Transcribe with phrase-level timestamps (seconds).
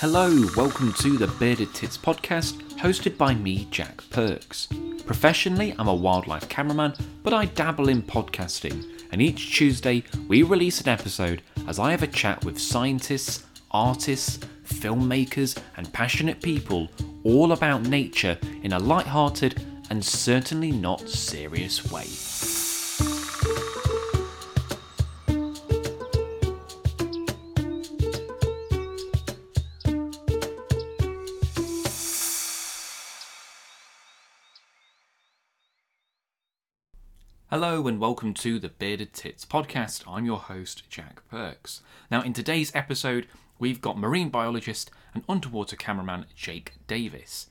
[0.00, 4.68] Hello, welcome to the Bearded Tits podcast, hosted by me, Jack Perks.
[5.06, 10.82] Professionally, I'm a wildlife cameraman, but I dabble in podcasting, and each Tuesday we release
[10.82, 14.36] an episode as I have a chat with scientists, artists,
[14.66, 16.90] filmmakers, and passionate people
[17.24, 22.04] all about nature in a light-hearted and certainly not serious way.
[37.58, 40.04] Hello and welcome to the Bearded Tits podcast.
[40.06, 41.80] I'm your host, Jack Perks.
[42.10, 43.26] Now, in today's episode,
[43.58, 47.46] we've got marine biologist and underwater cameraman Jake Davies.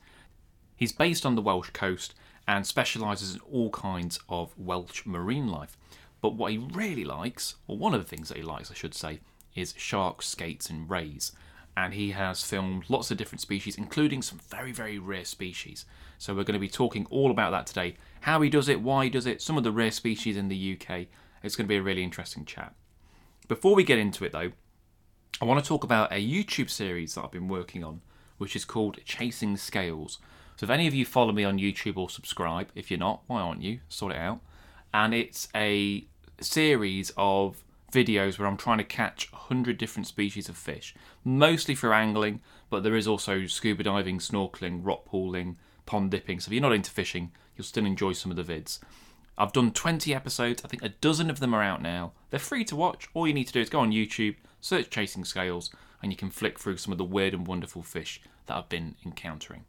[0.76, 2.14] He's based on the Welsh coast
[2.46, 5.76] and specialises in all kinds of Welsh marine life.
[6.20, 8.94] But what he really likes, or one of the things that he likes, I should
[8.94, 9.18] say,
[9.56, 11.32] is sharks, skates, and rays.
[11.76, 15.84] And he has filmed lots of different species, including some very, very rare species.
[16.18, 19.04] So we're going to be talking all about that today how he does it, why
[19.04, 21.06] he does it, some of the rare species in the UK.
[21.44, 22.74] It's going to be a really interesting chat.
[23.46, 24.50] Before we get into it, though,
[25.40, 28.00] I want to talk about a YouTube series that I've been working on,
[28.38, 30.18] which is called Chasing Scales.
[30.56, 33.40] So if any of you follow me on YouTube or subscribe, if you're not, why
[33.40, 33.78] aren't you?
[33.88, 34.40] Sort it out.
[34.92, 36.04] And it's a
[36.40, 41.94] series of videos where I'm trying to catch 100 different species of fish, mostly for
[41.94, 46.40] angling, but there is also scuba diving, snorkeling, rock pooling, pond dipping.
[46.40, 48.78] So if you're not into fishing, you'll still enjoy some of the vids.
[49.38, 52.12] I've done 20 episodes, I think a dozen of them are out now.
[52.30, 53.08] They're free to watch.
[53.12, 55.70] All you need to do is go on YouTube, search Chasing Scales,
[56.02, 58.94] and you can flick through some of the weird and wonderful fish that I've been
[59.04, 59.64] encountering.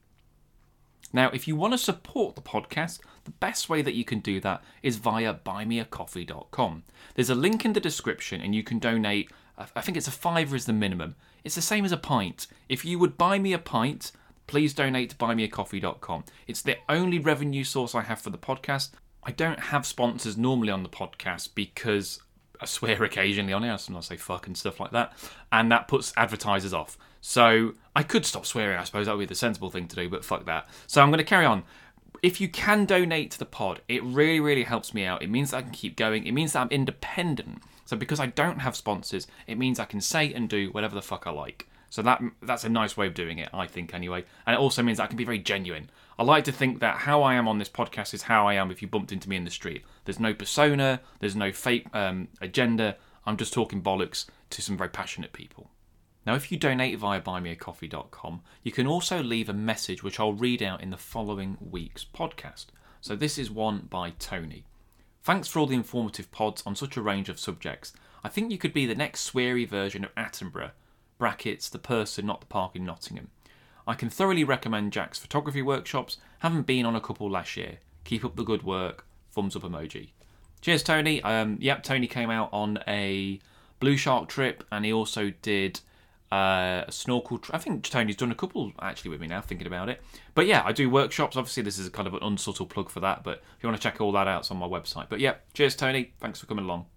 [1.13, 4.39] Now, if you want to support the podcast, the best way that you can do
[4.41, 6.83] that is via buymeacoffee.com.
[7.15, 9.31] There's a link in the description, and you can donate.
[9.57, 11.15] I think it's a fiver is the minimum.
[11.43, 12.47] It's the same as a pint.
[12.67, 14.11] If you would buy me a pint,
[14.47, 16.23] please donate to buymeacoffee.com.
[16.47, 18.91] It's the only revenue source I have for the podcast.
[19.23, 22.21] I don't have sponsors normally on the podcast because
[22.59, 23.71] I swear occasionally on it.
[23.71, 25.13] I sometimes say fuck and stuff like that,
[25.51, 26.97] and that puts advertisers off.
[27.21, 30.09] So I could stop swearing, I suppose that would be the sensible thing to do,
[30.09, 30.67] but fuck that.
[30.87, 31.63] So I'm going to carry on.
[32.23, 35.21] If you can donate to the pod, it really, really helps me out.
[35.21, 36.25] It means that I can keep going.
[36.25, 37.61] It means that I'm independent.
[37.85, 41.01] So because I don't have sponsors, it means I can say and do whatever the
[41.01, 41.67] fuck I like.
[41.89, 44.25] So that that's a nice way of doing it, I think, anyway.
[44.45, 45.89] And it also means that I can be very genuine.
[46.19, 48.71] I like to think that how I am on this podcast is how I am
[48.71, 49.83] if you bumped into me in the street.
[50.05, 52.97] There's no persona, there's no fake um, agenda.
[53.25, 55.69] I'm just talking bollocks to some very passionate people.
[56.25, 60.61] Now, if you donate via buymeacoffee.com, you can also leave a message which I'll read
[60.61, 62.65] out in the following week's podcast.
[62.99, 64.65] So, this is one by Tony.
[65.23, 67.93] Thanks for all the informative pods on such a range of subjects.
[68.23, 70.71] I think you could be the next sweary version of Attenborough
[71.17, 73.29] brackets the person, not the park in Nottingham.
[73.87, 76.17] I can thoroughly recommend Jack's photography workshops.
[76.39, 77.77] Haven't been on a couple last year.
[78.03, 79.05] Keep up the good work.
[79.31, 80.09] Thumbs up emoji.
[80.61, 81.21] Cheers, Tony.
[81.23, 83.39] Um, yep, Tony came out on a
[83.79, 85.79] blue shark trip, and he also did
[86.31, 87.39] uh, a snorkel.
[87.51, 90.01] I think Tony's done a couple actually with me now, thinking about it.
[90.33, 91.37] But yeah, I do workshops.
[91.37, 93.23] Obviously, this is kind of an unsubtle plug for that.
[93.23, 95.07] But if you want to check all that out, it's on my website.
[95.09, 96.13] But yeah, cheers, Tony.
[96.19, 96.87] Thanks for coming along.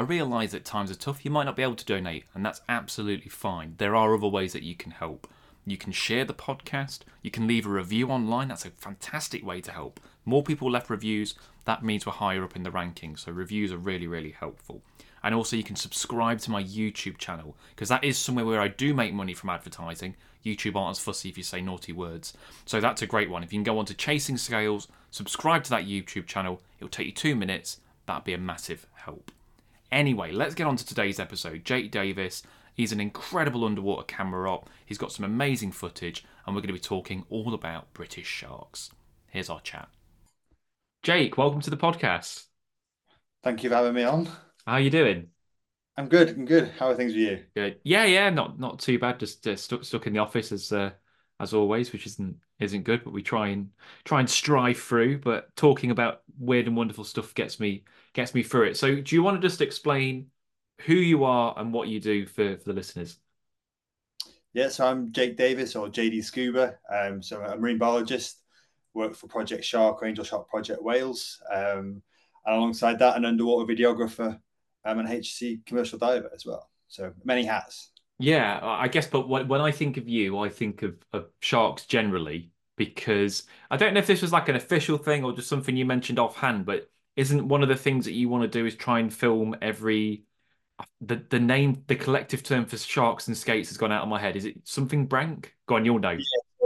[0.00, 2.62] I realise that times are tough, you might not be able to donate, and that's
[2.70, 3.74] absolutely fine.
[3.76, 5.28] There are other ways that you can help.
[5.66, 9.60] You can share the podcast, you can leave a review online, that's a fantastic way
[9.60, 10.00] to help.
[10.24, 11.34] More people left reviews,
[11.66, 14.80] that means we're higher up in the rankings, so reviews are really, really helpful.
[15.22, 18.68] And also, you can subscribe to my YouTube channel, because that is somewhere where I
[18.68, 20.16] do make money from advertising.
[20.42, 22.32] YouTube aren't as fussy if you say naughty words.
[22.64, 23.42] So that's a great one.
[23.42, 27.04] If you can go on to Chasing Scales, subscribe to that YouTube channel, it'll take
[27.04, 29.30] you two minutes, that'd be a massive help.
[29.92, 31.64] Anyway, let's get on to today's episode.
[31.64, 34.70] Jake Davies, he's an incredible underwater camera op.
[34.86, 38.90] He's got some amazing footage, and we're going to be talking all about British sharks.
[39.28, 39.88] Here's our chat.
[41.02, 42.44] Jake, welcome to the podcast.
[43.42, 44.26] Thank you for having me on.
[44.66, 45.28] How are you doing?
[45.96, 46.30] I'm good.
[46.30, 46.70] I'm good.
[46.78, 47.44] How are things with you?
[47.56, 47.80] Good.
[47.82, 49.18] Yeah, yeah, not not too bad.
[49.18, 50.90] Just uh, stuck stuck in the office as uh,
[51.40, 53.70] as always, which isn't isn't good, but we try and
[54.04, 55.18] try and strive through.
[55.18, 58.76] But talking about weird and wonderful stuff gets me gets me through it.
[58.76, 60.26] So, do you want to just explain
[60.82, 63.18] who you are and what you do for, for the listeners?
[64.52, 66.74] Yeah, so I'm Jake Davies or JD Scuba.
[66.92, 68.38] Um, so I'm a marine biologist,
[68.94, 71.40] work for Project SIARC or Angel Shark Project Wales.
[71.52, 72.02] Um,
[72.46, 74.38] and alongside that, an underwater videographer
[74.84, 76.68] um, and HSE commercial diver as well.
[76.88, 77.92] So many hats.
[78.18, 82.50] Yeah, I guess, but when I think of you, I think of, of sharks generally
[82.76, 85.86] because I don't know if this was like an official thing or just something you
[85.86, 89.00] mentioned offhand, but isn't one of the things that you want to do is try
[89.00, 90.24] and film every
[91.00, 94.18] the the name, the collective term for sharks and skates has gone out of my
[94.18, 94.36] head.
[94.36, 95.54] Is it something brank?
[95.66, 96.10] Go on, you'll know.
[96.10, 96.16] Yeah,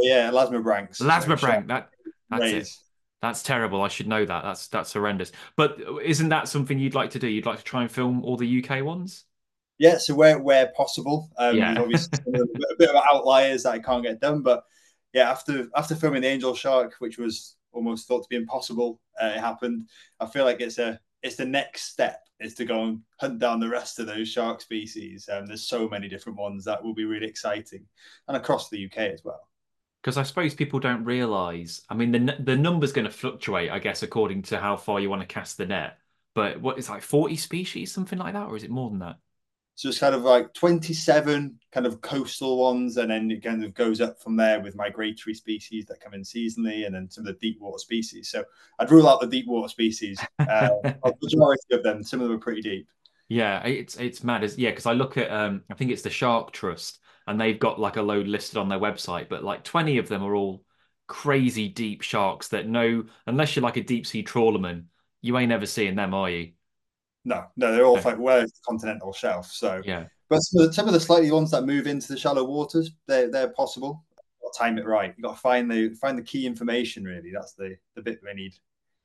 [0.01, 1.01] yeah Elasmobranchs.
[1.01, 1.69] Elasmobranch.
[1.69, 1.91] That
[2.31, 2.69] that's it.
[3.23, 3.81] That's terrible.
[3.81, 4.45] I should know that.
[4.45, 5.33] That's that's horrendous.
[5.57, 7.27] But isn't that something you'd like to do?
[7.27, 9.25] You'd like to try and film all the UK ones?
[9.79, 11.31] Yeah, so where where possible.
[11.39, 11.75] Um, yeah.
[11.79, 14.65] obviously a bit of outliers that I can't get done, but
[15.13, 19.33] yeah, after after filming the Angel Shark, which was almost thought to be impossible, uh,
[19.37, 19.89] it happened.
[20.21, 23.61] I feel like it's a it's the next step is to go and hunt down
[23.61, 25.29] the rest of those shark species.
[25.33, 27.85] Um, there's so many different ones that will be really exciting,
[28.29, 29.49] and across the UK as well
[30.05, 31.81] because I suppose people don't realise.
[31.89, 35.09] I mean, the the number's going to fluctuate, I guess, according to how far you
[35.09, 35.99] want to cast the net.
[36.35, 39.17] But what is like forty species, something like that, or is it more than that?
[39.77, 43.75] So it's kind of like twenty-seven kind of coastal ones, and then it kind of
[43.75, 47.35] goes up from there with migratory species that come in seasonally, and then some of
[47.35, 48.29] the deep water species.
[48.29, 48.45] So
[48.79, 50.19] I'd rule out the deep water species.
[50.39, 52.87] Uh, the majority of them, some of them are pretty deep.
[53.29, 54.45] Yeah, it's it's mad.
[54.45, 57.59] It's, yeah, because I look at um, I think it's the Shark Trust and they've
[57.59, 60.63] got like a load listed on their website, but like 20 of them are all
[61.07, 64.85] crazy deep sharks that no, unless you're like a deep sea trawlerman,
[65.23, 66.53] you ain't ever seeing them, are you?
[67.25, 69.51] No, no, they're all like where's the continental shelf.
[69.51, 73.31] So yeah, but some of the slightly ones that move into the shallow waters, they're
[73.31, 74.05] they're possible.
[74.59, 75.15] time it right.
[75.17, 77.05] You got to find the find the key information.
[77.05, 78.55] Really, that's the the bit we need.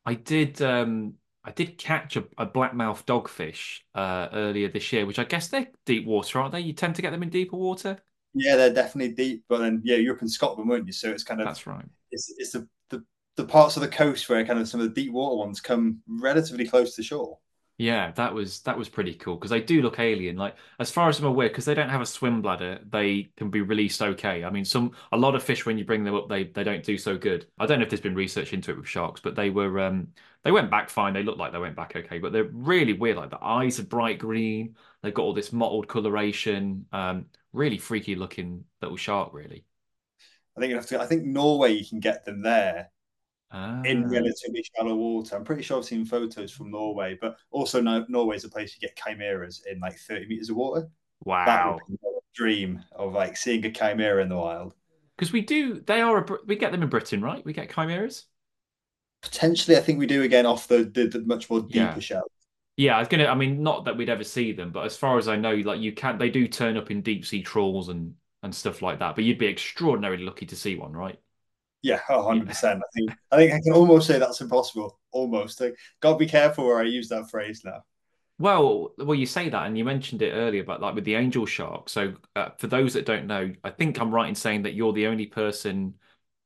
[0.06, 5.20] I did um I did catch a, a blackmouth dogfish uh, earlier this year, which
[5.20, 6.60] I guess they're deep water, aren't they?
[6.60, 7.98] You tend to get them in deeper water.
[8.34, 10.94] Yeah, they're definitely deep, but then yeah, you're up in Scotland, weren't you?
[10.94, 11.86] So it's kind of that's right.
[12.12, 13.04] It's it's the, the
[13.38, 16.02] the parts of the coast where kind of some of the deep water ones come
[16.08, 17.38] relatively close to shore.
[17.80, 20.36] Yeah, that was that was pretty cool because they do look alien.
[20.36, 23.50] Like as far as I'm aware, because they don't have a swim bladder, they can
[23.50, 24.44] be released okay.
[24.44, 26.84] I mean, some a lot of fish when you bring them up, they they don't
[26.84, 27.48] do so good.
[27.58, 30.10] I don't know if there's been research into it with sharks, but they were um
[30.44, 31.14] they went back fine.
[31.14, 33.16] They looked like they went back okay, but they're really weird.
[33.16, 34.76] Like the eyes are bright green.
[35.02, 36.86] They've got all this mottled coloration.
[36.92, 39.34] Um, really freaky looking little shark.
[39.34, 39.64] Really.
[40.58, 41.00] I think you have to.
[41.00, 42.92] I think Norway you can get them there
[43.52, 43.82] ah.
[43.84, 45.36] in relatively shallow water.
[45.36, 48.76] I'm pretty sure I've seen photos from Norway, but also no, Norway is a place
[48.76, 50.90] you get chimeras in like 30 meters of water.
[51.26, 51.80] Wow.
[52.34, 54.74] dream of like seeing a chimera in the wild.
[55.18, 57.44] Because we do, they are, a, we get them in Britain, right?
[57.44, 58.26] We get chimeras.
[59.22, 62.00] Potentially, I think we do again off the, the, the much more deeper yeah.
[62.00, 62.32] shells.
[62.78, 63.26] Yeah, I was gonna.
[63.26, 65.82] I mean, not that we'd ever see them, but as far as I know, like
[65.82, 66.18] you can't.
[66.18, 69.16] they do turn up in deep sea trawls and and stuff like that.
[69.16, 71.20] But you'd be extraordinarily lucky to see one, right?
[71.82, 72.82] Yeah, hundred percent.
[72.82, 75.00] I think I think I can almost say that's impossible.
[75.12, 75.62] Almost.
[75.62, 77.84] Like, got to be careful where I use that phrase now.
[78.38, 81.46] Well, well, you say that, and you mentioned it earlier, but like with the angel
[81.46, 81.90] shark.
[81.90, 84.94] So, uh, for those that don't know, I think I'm right in saying that you're
[84.94, 85.96] the only person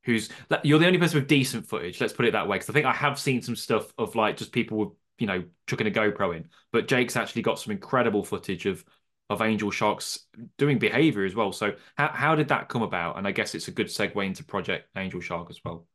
[0.03, 0.29] who's
[0.63, 2.01] you're the only person with decent footage.
[2.01, 4.37] Let's put it that way, because I think I have seen some stuff of like
[4.37, 8.23] just people with you know chucking a GoPro in, but Jake's actually got some incredible
[8.23, 8.83] footage of
[9.33, 10.27] of angel sharks
[10.57, 11.51] doing behavior as well.
[11.51, 13.17] So, how how did that come about?
[13.17, 15.85] And I guess it's a good segue into Project Angel Shark as well.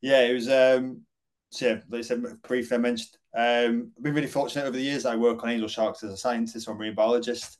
[0.00, 0.48] Yeah, it was.
[0.48, 1.02] um
[1.50, 4.82] so yeah, like I said briefly, I mentioned um, I've been really fortunate over the
[4.82, 5.06] years.
[5.06, 7.58] I work on angel sharks as a scientist or marine biologist.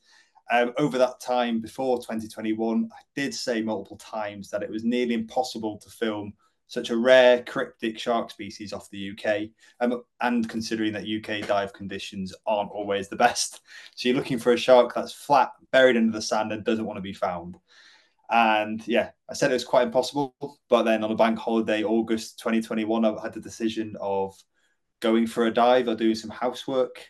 [0.53, 5.15] Um, over that time before 2021, I did say multiple times that it was nearly
[5.15, 6.35] impossible to film
[6.66, 9.50] such a rare cryptic shark species off the UK,
[9.81, 13.61] um, and considering that UK dive conditions aren't always the best.
[13.96, 16.96] So you're looking for a shark that's flat, buried under the sand, and doesn't want
[16.96, 17.56] to be found.
[18.31, 20.34] And yeah, I said it was quite impossible.
[20.69, 24.34] But then on a bank holiday, August 2021, I had the decision of
[25.00, 27.06] going for a dive or doing some housework.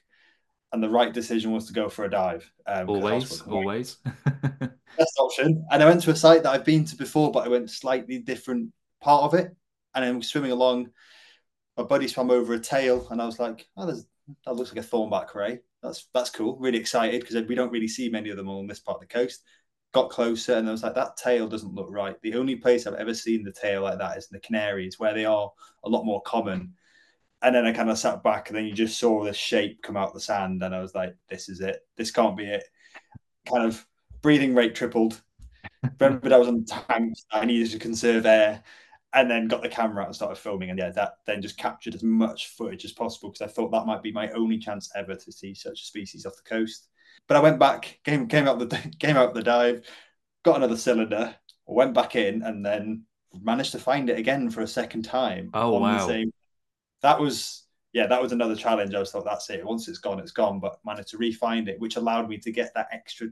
[0.72, 2.50] And the right decision was to go for a dive.
[2.66, 3.96] Um, always, always.
[4.24, 5.64] Best option.
[5.70, 8.18] And I went to a site that I've been to before, but I went slightly
[8.18, 8.72] different
[9.04, 9.54] part of it.
[9.94, 10.90] And then swimming along,
[11.76, 14.88] my buddy swam over a tail, and I was like, "Oh, that looks like a
[14.88, 15.60] thornback ray.
[15.82, 16.56] That's that's cool.
[16.58, 19.06] Really excited because we don't really see many of them on this part of the
[19.06, 19.44] coast."
[19.92, 22.94] Got closer, and I was like, "That tail doesn't look right." The only place I've
[22.94, 25.52] ever seen the tail like that is in the Canaries, where they are
[25.84, 26.74] a lot more common.
[27.42, 29.96] And then I kind of sat back, and then you just saw this shape come
[29.96, 31.86] out of the sand, and I was like, "This is it.
[31.96, 32.64] This can't be it."
[33.46, 33.86] Kind of
[34.22, 35.22] breathing rate tripled.
[36.00, 37.26] Remember, I was on tanks.
[37.30, 38.62] I needed to conserve air
[39.14, 40.70] and then got the camera out and started filming.
[40.70, 43.86] And yeah, that then just captured as much footage as possible because I thought that
[43.86, 46.88] might be my only chance ever to see such a species off the coast.
[47.28, 49.86] But I went back, came came out the came out the dive,
[50.42, 51.34] got another cylinder,
[51.66, 53.04] went back in, and then
[53.40, 55.50] managed to find it again for a second time.
[55.54, 56.06] Oh wow!
[56.06, 56.32] Same...
[57.02, 58.94] That was yeah, that was another challenge.
[58.94, 59.64] I was thought that's it.
[59.64, 60.58] Once it's gone, it's gone.
[60.58, 63.28] But managed to re-find it, which allowed me to get that extra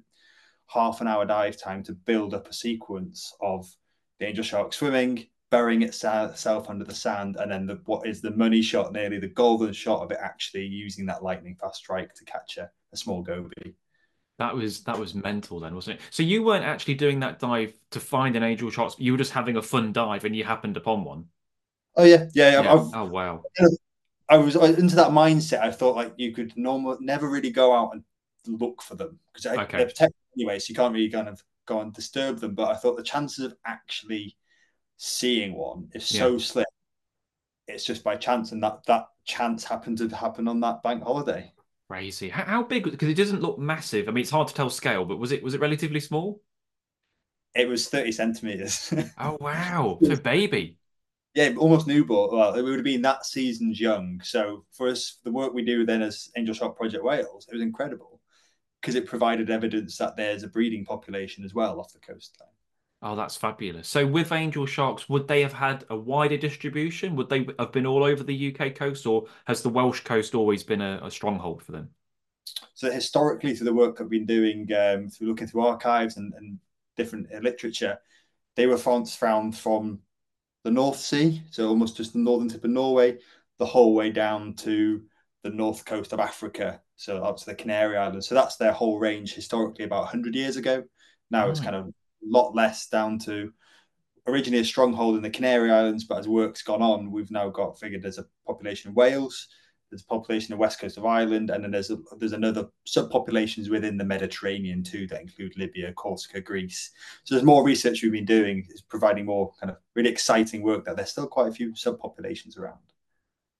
[0.68, 3.68] half an hour dive time to build up a sequence of
[4.20, 8.30] the angel shark swimming, burying itself under the sand, and then the, what is the
[8.30, 12.24] money shot, nearly the golden shot of it actually using that lightning fast strike to
[12.24, 13.74] catch a, a small goby.
[14.38, 16.02] That was that was mental then, wasn't it?
[16.10, 18.94] So you weren't actually doing that dive to find an angel shark.
[18.96, 21.26] You were just having a fun dive, and you happened upon one.
[21.96, 22.62] Oh yeah, yeah.
[22.62, 22.88] yeah.
[22.94, 23.42] oh wow.
[24.30, 25.60] I was into that mindset.
[25.60, 28.02] I thought like you could normal never really go out and
[28.46, 29.76] look for them because okay.
[29.76, 32.54] they're protected anyway, so you can't really kind of go and disturb them.
[32.54, 34.38] But I thought the chances of actually
[35.02, 36.38] seeing one is so yeah.
[36.38, 36.64] slim.
[37.66, 41.52] It's just by chance, and that that chance happened to happen on that bank holiday.
[41.88, 42.28] Crazy.
[42.28, 42.84] How, how big?
[42.84, 44.08] Because it doesn't look massive.
[44.08, 46.40] I mean, it's hard to tell scale, but was it was it relatively small?
[47.54, 48.94] It was thirty centimeters.
[49.18, 49.98] oh wow!
[50.02, 50.78] So baby.
[51.34, 52.36] Yeah, almost newborn.
[52.36, 54.20] Well, it would have been that season's young.
[54.22, 57.62] So for us, the work we do then as Angel Shark Project Wales, it was
[57.62, 58.20] incredible
[58.80, 62.51] because it provided evidence that there's a breeding population as well off the coastline.
[63.04, 63.88] Oh, that's fabulous.
[63.88, 67.16] So with angel sharks, would they have had a wider distribution?
[67.16, 70.62] Would they have been all over the UK coast, or has the Welsh coast always
[70.62, 71.90] been a, a stronghold for them?
[72.74, 76.60] So historically, through the work I've been doing, um, through looking through archives and, and
[76.96, 77.98] different uh, literature,
[78.54, 79.98] they were found found from
[80.62, 83.18] the North Sea, so almost just the northern tip of Norway,
[83.58, 85.02] the whole way down to
[85.42, 88.28] the north coast of Africa, so up to the Canary Islands.
[88.28, 90.84] So that's their whole range historically about 100 years ago.
[91.32, 91.50] Now oh.
[91.50, 91.92] it's kind of
[92.24, 93.52] lot less down to
[94.26, 97.78] originally a stronghold in the Canary Islands, but as work's gone on, we've now got
[97.78, 99.48] figured there's a population of Wales,
[99.90, 102.68] there's a population of the west coast of Ireland, and then there's a, there's another
[102.86, 106.92] subpopulations within the Mediterranean too that include Libya, Corsica, Greece.
[107.24, 110.84] So there's more research we've been doing is providing more kind of really exciting work
[110.86, 112.78] that there's still quite a few subpopulations around.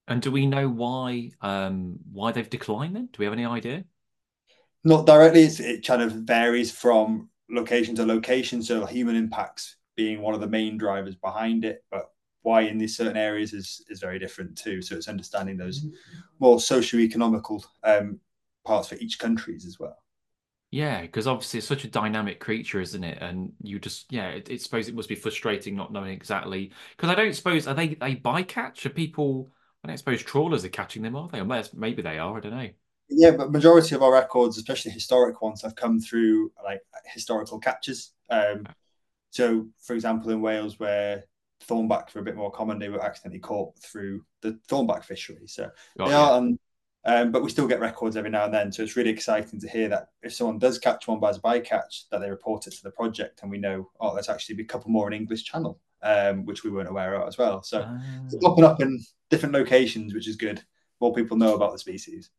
[0.08, 2.96] And do we know why um, why they've declined?
[2.96, 3.84] Then do we have any idea?
[4.84, 5.42] Not directly.
[5.42, 8.62] It's, it kind of varies from location to location.
[8.62, 12.10] So human impacts being one of the main drivers behind it, but
[12.42, 14.82] why in these certain areas is is very different too.
[14.82, 15.86] So it's understanding those
[16.40, 18.18] more socio-economical um,
[18.64, 19.96] parts for each countries as well.
[20.70, 23.18] Yeah, because obviously it's such a dynamic creature, isn't it?
[23.20, 26.72] And you just yeah, it, it suppose it must be frustrating not knowing exactly.
[26.96, 28.86] Because I don't suppose are they they bycatch?
[28.86, 29.50] Are people?
[29.84, 31.40] I don't suppose trawlers are catching them, are they?
[31.40, 32.36] Unless maybe they are.
[32.36, 32.70] I don't know
[33.14, 38.12] yeah, but majority of our records, especially historic ones, have come through like historical captures.
[38.30, 38.66] Um,
[39.30, 41.24] so, for example, in Wales, where
[41.66, 45.46] thornbacks were a bit more common, they were accidentally caught through the thornback fishery.
[45.46, 46.20] So oh, they yeah.
[46.20, 46.58] are, um,
[47.04, 48.72] um, but we still get records every now and then.
[48.72, 52.04] So it's really exciting to hear that if someone does catch one by a bycatch,
[52.10, 54.90] that they report it to the project, and we know, oh, there's actually a couple
[54.90, 57.62] more in English Channel, um, which we weren't aware of as well.
[57.62, 57.88] So
[58.24, 58.38] it's ah.
[58.42, 59.00] popping up in
[59.30, 60.62] different locations, which is good.
[61.00, 62.30] More people know about the species.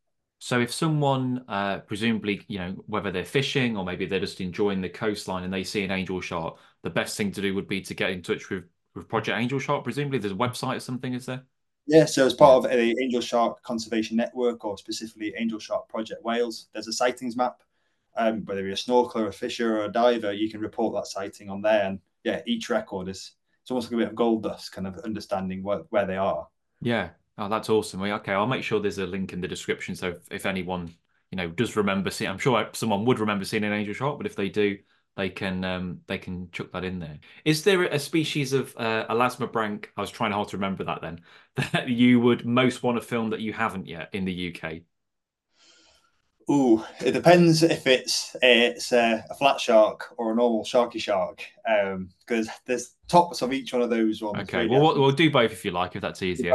[0.44, 4.82] So if someone, uh, presumably, you know, whether they're fishing or maybe they're just enjoying
[4.82, 7.80] the coastline and they see an angel shark, the best thing to do would be
[7.80, 9.84] to get in touch with, with Project Angel Shark.
[9.84, 11.44] Presumably, there's a website or something, is there?
[11.86, 16.22] Yeah, so as part of the Angel Shark Conservation Network, or specifically Angel Shark Project
[16.22, 17.62] Wales, there's a sightings map.
[18.14, 21.48] Um, whether you're a snorkeler, a fisher, or a diver, you can report that sighting
[21.48, 21.86] on there.
[21.86, 23.32] And yeah, each record is
[23.62, 26.46] it's almost like a bit of gold dust, kind of understanding where, where they are.
[26.82, 28.02] Yeah, Oh, that's awesome.
[28.02, 29.96] Okay, I'll make sure there's a link in the description.
[29.96, 30.94] So if, if anyone,
[31.30, 34.26] you know, does remember seeing, I'm sure someone would remember seeing an angel shark, but
[34.26, 34.78] if they do,
[35.16, 37.18] they can um, they can chuck that in there.
[37.44, 39.86] Is there a species of uh, elasmobranch?
[39.96, 41.20] I was trying hard to remember that then.
[41.72, 44.80] That you would most want to film that you haven't yet in the UK.
[46.50, 51.44] Ooh, it depends if it's it's a, a flat shark or a normal sharky shark,
[51.64, 54.42] because um, there's tops of each one of those ones.
[54.42, 56.54] Okay, well, we'll, we'll do both if you like, if that's easier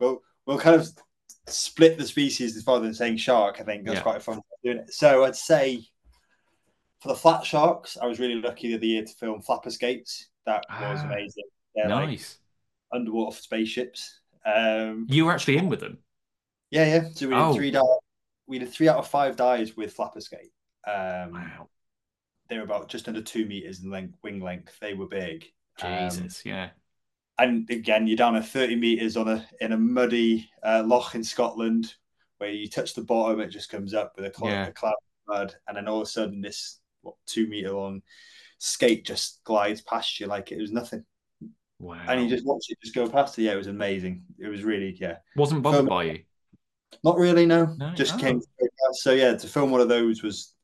[0.00, 0.88] we'll we'll kind of
[1.48, 3.60] split the species rather than saying shark.
[3.60, 4.02] I think that's yeah.
[4.02, 4.92] quite fun doing it.
[4.92, 5.84] So I'd say
[7.00, 10.28] for the flat sharks, I was really lucky the other year to film flapper skates.
[10.44, 11.44] That was ah, amazing.
[11.74, 12.38] They're nice
[12.92, 14.20] like underwater spaceships.
[14.44, 15.98] Um, you were actually in with them.
[16.70, 17.08] Yeah, yeah.
[17.14, 17.54] So we did oh.
[17.54, 17.88] three dives.
[18.46, 20.52] We did three out of five dives with flapper skate.
[20.86, 21.68] Um, wow.
[22.48, 24.78] They were about just under two meters in length, wing length.
[24.80, 25.46] They were big.
[25.80, 26.68] Jesus, um, yeah
[27.38, 31.22] and again, you're down at 30 meters on a in a muddy uh, loch in
[31.22, 31.94] Scotland,
[32.38, 34.66] where you touch the bottom, it just comes up with a cloud, yeah.
[34.66, 38.02] a cloud of mud, and then all of a sudden, this what two meter long
[38.58, 41.04] skate just glides past you like it was nothing.
[41.78, 42.00] Wow!
[42.08, 43.36] And you just watch it just go past.
[43.36, 44.22] Yeah, it was amazing.
[44.38, 45.16] It was really yeah.
[45.36, 46.18] Wasn't bothered by you.
[47.04, 47.66] Not really, no.
[47.76, 47.92] no?
[47.94, 48.18] Just oh.
[48.18, 48.40] came.
[48.92, 50.54] So yeah, to film one of those was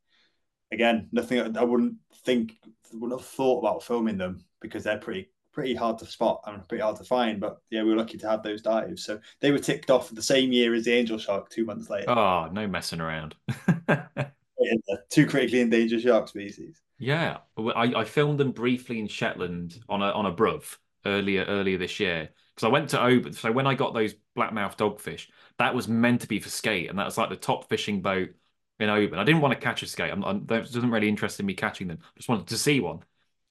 [0.73, 1.57] again nothing.
[1.57, 2.55] I wouldn't think,
[2.95, 6.83] wouldn't have thought about filming them because they're pretty pretty hard to spot and pretty
[6.83, 7.41] hard to find.
[7.41, 9.05] But yeah, we were lucky to have those dives.
[9.05, 12.11] So they were ticked off the same year as the angel shark two months later.
[12.11, 13.35] Oh, no messing around.
[15.11, 16.81] two critically endangered shark species.
[16.99, 20.77] Yeah, I, I filmed them briefly in Shetland on a on a BRUV.
[21.05, 23.33] earlier earlier this year because I went to Oban.
[23.33, 25.29] So when I got those blackmouth dogfish,
[25.59, 28.31] that was meant to be for skate, and that was like the top fishing boat
[28.79, 29.19] in Oban.
[29.19, 30.13] I didn't want to catch a skate.
[30.13, 31.99] I'm, I'm that doesn't really interest in me catching them.
[32.01, 33.01] I just wanted to see one,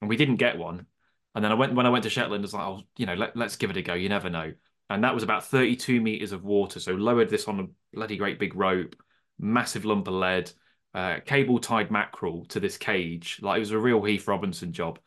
[0.02, 0.86] and we didn't get one.
[1.36, 2.44] And then I went when I went to Shetland.
[2.44, 3.94] I was like, oh, you know, let, let's give it a go.
[3.94, 4.54] You never know.
[4.90, 6.80] And that was about 32 meters of water.
[6.80, 8.96] So lowered this on a bloody great big rope,
[9.40, 10.52] massive lump of lead,
[10.94, 13.40] uh, cable tied mackerel to this cage.
[13.42, 15.00] Like it was a real Heath Robinson job.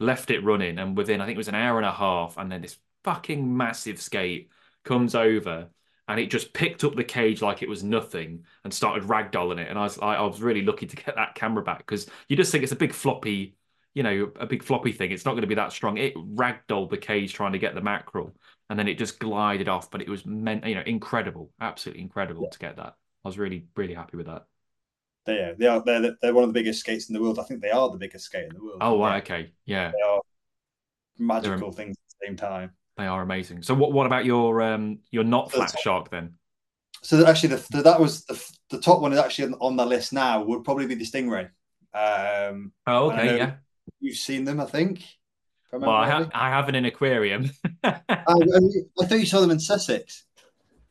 [0.00, 2.50] Left it running, and within I think it was an hour and a half, and
[2.50, 4.50] then this fucking massive skate
[4.84, 5.68] comes over
[6.08, 9.68] and it just picked up the cage like it was nothing and started ragdolling it.
[9.68, 12.36] And I was I, I was really lucky to get that camera back because you
[12.36, 13.54] just think it's a big floppy,
[13.98, 15.10] you know, a big floppy thing.
[15.10, 15.98] It's not going to be that strong.
[15.98, 18.32] It ragdolled the cage trying to get the mackerel,
[18.70, 19.90] and then it just glided off.
[19.90, 22.50] But it was meant, you know, incredible, absolutely incredible yeah.
[22.50, 22.94] to get that.
[23.24, 24.44] I was really really happy with that.
[25.26, 27.40] They, they are they're, they're one of the biggest skates in the world.
[27.40, 28.78] I think they are the biggest skate in the world.
[28.80, 29.90] Oh wow, okay, yeah.
[29.90, 30.20] They are
[31.18, 32.70] magical things at the same time.
[32.98, 33.64] They are amazing.
[33.64, 36.34] So what what about your um your not flat shark then?
[37.02, 38.40] So actually, the, the, that was the
[38.70, 40.44] the top one is actually on the list now.
[40.44, 41.48] Would probably be the stingray.
[41.92, 43.54] Um, oh, okay, yeah.
[44.00, 45.04] You've seen them, I think.
[45.72, 47.50] I well, I, ha- I have in an aquarium.
[47.84, 50.24] I, I, thought you saw them in Sussex.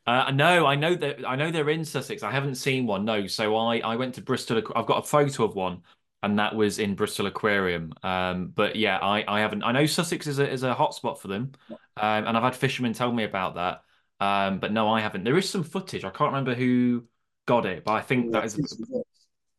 [0.06, 2.24] Uh, no, I know that I know they're in Sussex.
[2.24, 3.04] I haven't seen one.
[3.04, 4.62] No, so I I went to Bristol.
[4.76, 5.82] I've got a photo of one
[6.24, 7.94] and that was in Bristol Aquarium.
[8.04, 9.64] Um, but yeah, I, I haven't.
[9.64, 12.94] I know Sussex is a is a hotspot for them, um, and I've had fishermen
[12.94, 13.84] tell me about that.
[14.20, 15.24] Um, but no, I haven't.
[15.24, 16.04] There is some footage.
[16.04, 17.06] I can't remember who
[17.46, 18.60] got it, but I think that is.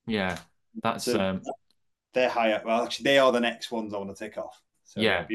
[0.07, 0.39] Yeah,
[0.83, 1.09] that's.
[1.09, 1.43] Um,
[2.15, 2.63] they're higher.
[2.65, 4.61] Well, actually, they are the next ones I want to tick off.
[4.85, 5.27] So yeah,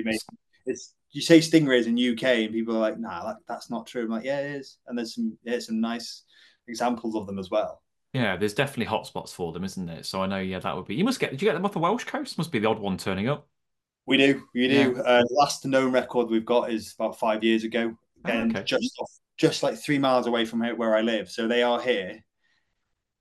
[0.65, 4.03] it's you say stingrays in UK, and people are like, "Nah, that, that's not true."
[4.03, 6.23] I'm like, "Yeah, it is," and there's some yeah, some nice
[6.67, 7.81] examples of them as well.
[8.13, 10.03] Yeah, there's definitely hotspots for them, isn't there?
[10.03, 10.95] So I know, yeah, that would be.
[10.95, 11.31] You must get.
[11.31, 12.37] Did you get them off the Welsh coast?
[12.37, 13.47] Must be the odd one turning up.
[14.05, 14.95] We do, we do.
[14.95, 15.01] Yeah.
[15.01, 18.65] Uh, last known record we've got is about five years ago, and oh, okay.
[18.65, 21.29] just off, just like three miles away from here, where I live.
[21.29, 22.23] So they are here.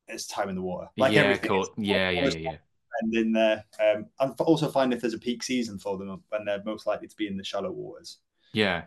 [0.08, 0.88] It's time in the water.
[0.96, 1.68] Like yeah, cool.
[1.76, 2.56] yeah, yeah, yeah, yeah.
[3.02, 6.44] And in there, um, and also find if there's a peak season for them when
[6.44, 8.18] they're most likely to be in the shallow waters.
[8.52, 8.84] Yeah,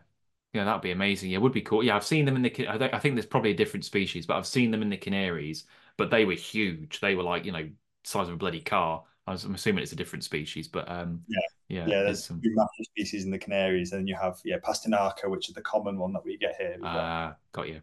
[0.53, 1.31] yeah, that'd be amazing.
[1.31, 1.83] Yeah, would be cool.
[1.83, 2.67] Yeah, I've seen them in the.
[2.67, 5.65] I think there's probably a different species, but I've seen them in the Canaries
[5.97, 6.99] but they were huge.
[6.99, 7.67] They were like you know
[8.03, 9.03] size of a bloody car.
[9.27, 11.39] I I'm assuming it's a different species, but um, yeah,
[11.69, 12.03] yeah, yeah.
[12.03, 15.61] There's some massive species in the Canaries, and you have yeah Pastinaca, which is the
[15.61, 16.77] common one that we get here.
[16.83, 17.81] Ah, uh, got you,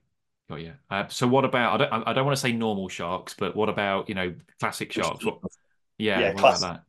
[0.48, 0.74] got you.
[0.90, 1.80] Uh, so what about?
[1.80, 4.92] I don't, I don't want to say normal sharks, but what about you know classic
[4.92, 5.24] sharks?
[5.24, 5.40] What,
[5.98, 6.82] yeah, yeah, about that?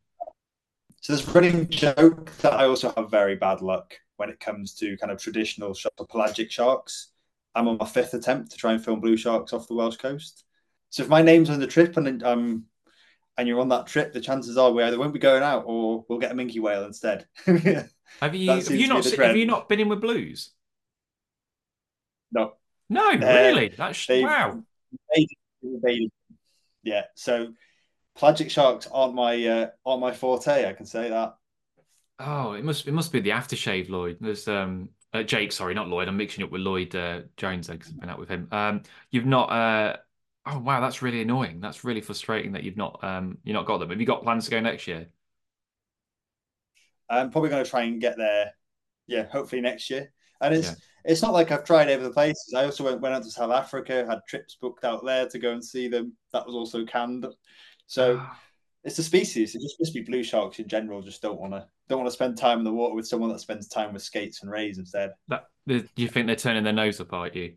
[1.01, 4.73] So there's a running joke that I also have very bad luck when it comes
[4.75, 5.75] to kind of traditional
[6.09, 7.09] pelagic sharks.
[7.55, 10.45] I'm on my fifth attempt to try and film blue sharks off the Welsh coast.
[10.89, 12.65] So if my name's on the trip and um
[13.37, 16.05] and you're on that trip, the chances are we either won't be going out or
[16.07, 17.25] we'll get a minke whale instead.
[17.45, 20.51] have you have you not have you not been in with blues?
[22.31, 22.53] No.
[22.89, 23.69] No, uh, really?
[23.69, 24.63] That's wow.
[26.83, 27.03] Yeah.
[27.15, 27.53] So
[28.17, 30.67] pelagic sharks aren't my uh, aren't my forte.
[30.67, 31.35] I can say that.
[32.19, 34.17] Oh, it must it must be the aftershave, Lloyd.
[34.19, 35.51] There's um uh, Jake.
[35.51, 36.07] Sorry, not Lloyd.
[36.07, 37.69] I'm mixing up with Lloyd uh, Jones.
[37.69, 38.47] I've been out with him.
[38.51, 39.97] Um, you've not uh
[40.45, 41.61] Oh wow, that's really annoying.
[41.61, 43.89] That's really frustrating that you've not um you not got them.
[43.89, 45.07] Have you got plans to go next year?
[47.09, 48.53] I'm probably going to try and get there.
[49.07, 50.11] Yeah, hopefully next year.
[50.41, 50.75] And it's yeah.
[51.05, 52.53] it's not like I've tried over the places.
[52.55, 55.51] I also went, went out to South Africa, had trips booked out there to go
[55.51, 56.13] and see them.
[56.33, 57.25] That was also canned.
[57.87, 58.21] So
[58.83, 59.55] it's a species.
[59.55, 61.01] It just must be blue sharks in general.
[61.01, 63.39] Just don't want to don't want to spend time in the water with someone that
[63.39, 65.11] spends time with skates and rays instead.
[65.27, 67.53] That do you think they're turning their nose up at you?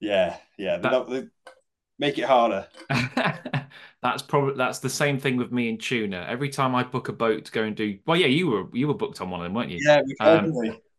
[0.00, 0.78] Yeah, yeah.
[0.78, 1.24] That, not,
[1.98, 2.66] Make it harder.
[4.02, 6.26] that's probably that's the same thing with me and tuna.
[6.28, 8.88] Every time I book a boat to go and do, well, yeah, you were you
[8.88, 9.78] were booked on one of them, weren't you?
[9.80, 10.52] Yeah, um,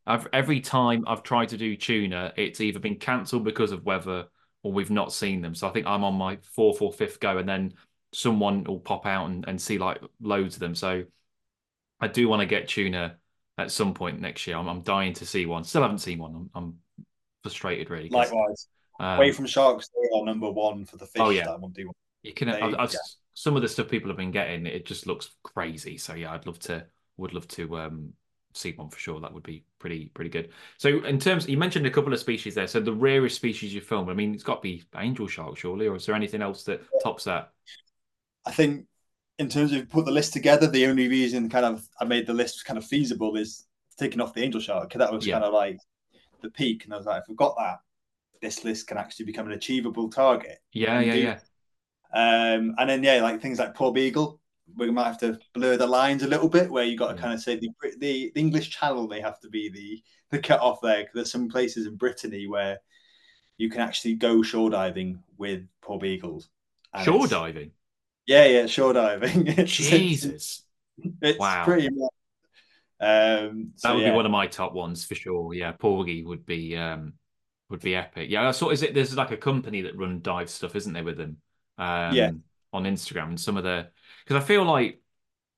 [0.07, 4.27] I've every time I've tried to do tuna, it's either been cancelled because of weather
[4.63, 5.53] or we've not seen them.
[5.53, 7.73] So I think I'm on my fourth or fifth go, and then
[8.15, 10.73] someone will pop out and, and see like loads of them.
[10.73, 11.03] So
[11.99, 13.17] I do want to get tuna
[13.57, 14.55] at some point next year.
[14.55, 15.65] I'm, I'm dying to see one.
[15.65, 16.33] Still haven't seen one.
[16.33, 17.05] I'm, I'm
[17.43, 18.09] frustrated really.
[18.09, 18.67] Likewise.
[19.01, 21.21] Um, Away from sharks, they are number one for the fish.
[21.21, 21.91] Oh yeah, that do.
[22.23, 22.47] You can.
[22.47, 22.99] They, I've, I've, yeah.
[23.33, 25.97] Some of the stuff people have been getting, it just looks crazy.
[25.97, 26.85] So yeah, I'd love to.
[27.17, 28.13] Would love to um,
[28.53, 29.19] see one for sure.
[29.19, 30.49] That would be pretty pretty good.
[30.77, 32.67] So in terms, you mentioned a couple of species there.
[32.67, 35.87] So the rarest species you film, I mean, it's got to be angel shark, surely,
[35.87, 37.51] or is there anything else that tops that?
[38.45, 38.85] I think
[39.37, 42.33] in terms of put the list together, the only reason kind of I made the
[42.33, 43.65] list kind of feasible is
[43.97, 44.93] taking off the angel shark.
[44.93, 45.35] That was yeah.
[45.35, 45.79] kind of like
[46.41, 47.79] the peak, and I was like, if we've got that,
[48.41, 50.59] this list can actually become an achievable target.
[50.71, 51.19] Yeah, yeah, do.
[51.19, 51.39] yeah.
[52.13, 54.39] Um, and then yeah, like things like Porbeagle,
[54.77, 57.21] we might have to blur the lines a little bit, where you got to Yeah.
[57.21, 60.59] kind of say the, the the English Channel may have to be the the cut
[60.59, 62.79] off there because there's some places in Brittany where
[63.57, 66.47] you can actually go shore diving with porbeagles.
[67.03, 67.71] Shore diving.
[68.25, 69.47] Yeah, yeah, shore diving.
[69.57, 70.63] It's, Jesus.
[71.21, 71.65] it's Wow.
[71.65, 71.89] pretty.
[71.89, 72.11] Much,
[72.99, 74.11] um, That would yeah.
[74.11, 75.53] be one of my top ones for sure.
[75.53, 77.13] Yeah, Porgy would be um
[77.69, 78.29] would be epic.
[78.29, 81.03] Yeah, I saw is it there's like a company that run dive stuff, isn't there,
[81.03, 81.37] with them?
[81.77, 82.31] Um Yeah.
[82.73, 83.89] on Instagram and some of the
[84.25, 85.01] because I feel like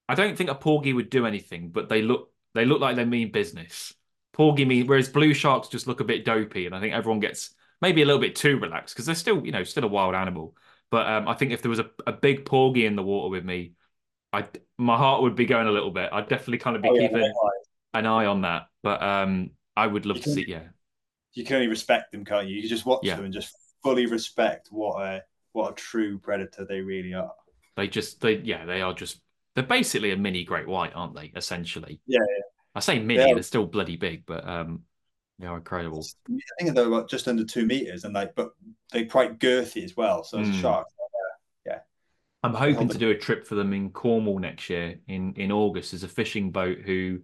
[0.09, 3.05] I don't think a Porgy would do anything, but they look they look like they
[3.05, 3.93] mean business.
[4.33, 7.51] Porgy mean whereas blue sharks just look a bit dopey, and I think everyone gets
[7.81, 10.55] maybe a little bit too relaxed because they're still, you know, still a wild animal.
[10.91, 13.43] But um, I think if there was a, a big Porgy in the water with
[13.43, 13.73] me,
[14.31, 14.45] I
[14.77, 16.09] my heart would be going a little bit.
[16.11, 17.33] I'd definitely kind of be Oh, yeah, keeping
[17.93, 18.63] an eye on that.
[18.83, 20.45] But um, I would love You to can- see.
[20.47, 20.63] Yeah,
[21.33, 22.57] you can only respect them, can't you?
[22.57, 23.15] You just watch Yeah.
[23.15, 25.23] them and just fully respect what a
[25.53, 27.31] what a true predator they really are.
[27.75, 29.21] they just they yeah they are just
[29.55, 31.31] they're basically a mini great white, aren't they?
[31.35, 31.99] Essentially.
[32.07, 32.19] Yeah,
[32.75, 34.83] I say mini, They they're still bloody big, but um,
[35.43, 36.03] are incredible.
[36.29, 38.51] I think they're about just under two meters, and like, but
[38.91, 40.23] they're quite girthy as well.
[40.23, 40.61] So as a Mm.
[40.61, 40.87] shark,
[42.43, 45.91] I'm hoping to do a trip for them in Cornwall next year in in August.
[45.91, 47.19] There's a fishing boat who,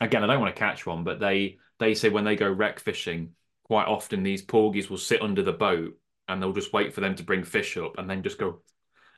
[0.00, 2.80] again, I don't want to catch one, but they they say when they go wreck
[2.80, 7.00] fishing, quite often these porgies will sit under the boat and they'll just wait for
[7.00, 8.62] them to bring fish up and then just go.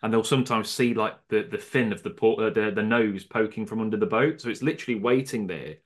[0.03, 3.24] And they'll sometimes see like the the fin of the por- uh, the the nose
[3.24, 5.77] poking from under the boat, so it's literally waiting there.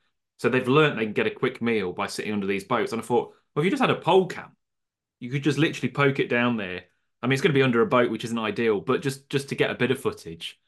[0.42, 2.92] So they've learnt they can get a quick meal by sitting under these boats.
[2.92, 4.56] And I thought, well, if you just had a pole cam,
[5.20, 6.84] you could just literally poke it down there.
[7.22, 9.48] I mean, it's going to be under a boat, which isn't ideal, but just just
[9.50, 10.60] to get a bit of footage,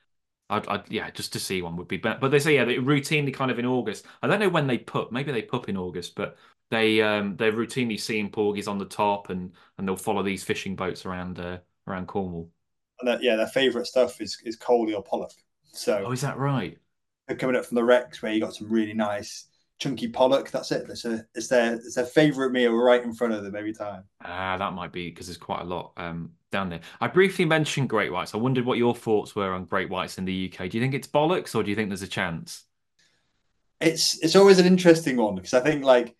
[0.50, 2.18] I'd, I'd yeah, just to see one would be better.
[2.20, 4.06] But they say yeah, they routinely kind of in August.
[4.22, 5.12] I don't know when they pup.
[5.12, 6.36] Maybe they pup in August, but
[6.70, 10.76] they um they're routinely seeing porgies on the top, and and they'll follow these fishing
[10.76, 11.58] boats around uh,
[11.88, 12.50] around Cornwall.
[13.00, 15.32] and that, yeah, their favorite stuff is is coley or pollock.
[15.72, 16.78] So Oh, is that right?
[17.26, 19.46] they're coming up from the wrecks where you got some really nice
[19.78, 20.50] chunky pollock.
[20.50, 20.86] That's it.
[20.88, 24.04] It's a it's their it's their favorite meal right in front of them every time.
[24.24, 26.80] Ah, that might be because there's quite a lot um down there.
[27.00, 28.34] I briefly mentioned great whites.
[28.34, 30.68] I wondered what your thoughts were on great whites in the UK.
[30.68, 32.64] Do you think it's bollocks, or do you think there's a chance?
[33.80, 36.16] It's it's always an interesting one because I think like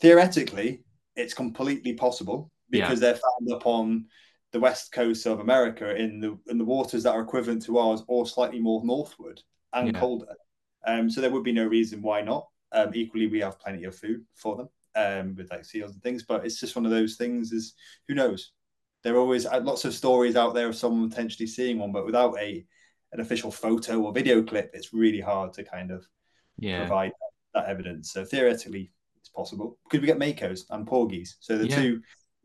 [0.00, 0.82] theoretically
[1.16, 4.06] it's completely possible because they're found up on
[4.52, 8.02] the west coast of America in the in the waters that are equivalent to ours
[8.08, 9.94] or slightly more northward and Yeah.
[9.94, 10.34] colder.
[10.86, 12.48] Um, so there would be no reason why not.
[12.72, 16.22] Um, equally, we have plenty of food for them um, with like seals and things,
[16.22, 17.52] but it's just one of those things.
[17.52, 17.74] Is
[18.08, 18.52] who knows?
[19.02, 22.06] There are always uh, lots of stories out there of someone potentially seeing one, but
[22.06, 22.64] without a
[23.12, 26.06] an official photo or video clip, it's really hard to kind of
[26.58, 27.10] Yeah, provide
[27.54, 28.12] that, that evidence.
[28.12, 29.78] So theoretically, it's possible.
[29.90, 31.36] Could we get makos and porgies?
[31.40, 31.68] So the Yeah.
[31.68, 32.02] two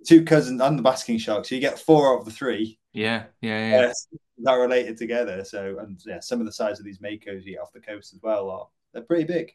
[0.07, 1.45] two cousins and the basking shark.
[1.45, 3.87] So you get four out of the three yeah, yeah, yeah.
[3.87, 3.93] uh,
[4.39, 5.43] that are related together.
[5.43, 8.13] So and yeah, some of the size of these makos you get off the coast
[8.13, 9.53] as well are they're pretty big.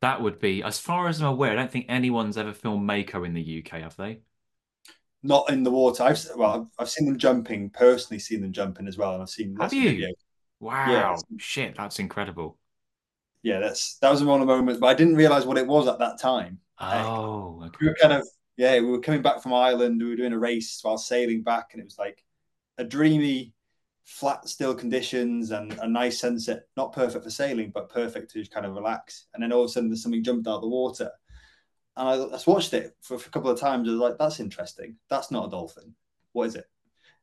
[0.00, 3.24] That would be, as far as I'm aware, I don't think anyone's ever filmed Mako
[3.24, 4.20] in the UK, have they?
[5.22, 6.02] Not in the water.
[6.04, 7.68] I've well, I've, I've seen them jumping.
[7.70, 10.14] Personally, seen them jumping as well, and I've seen Have you?
[10.58, 12.56] Wow, shit, that's incredible.
[13.42, 15.88] Yeah, that's that was one of the moments, but I didn't realize what it was
[15.88, 16.58] at that time.
[16.80, 17.86] Oh, we okay.
[17.88, 20.02] were kind of yeah, we were coming back from Ireland.
[20.02, 22.22] We were doing a race while sailing back, and it was like
[22.78, 23.54] a dreamy,
[24.10, 26.64] flat, still conditions and a nice sunset.
[26.76, 29.26] Not perfect for sailing, but perfect to just kind of relax.
[29.32, 31.10] And then all of a sudden, there's something jumped out of the water,
[31.96, 33.88] and I, just watched it for, for a couple of times.
[33.88, 34.96] I was like, "That's interesting.
[35.08, 35.94] That's not a dolphin.
[36.32, 36.66] What is it?"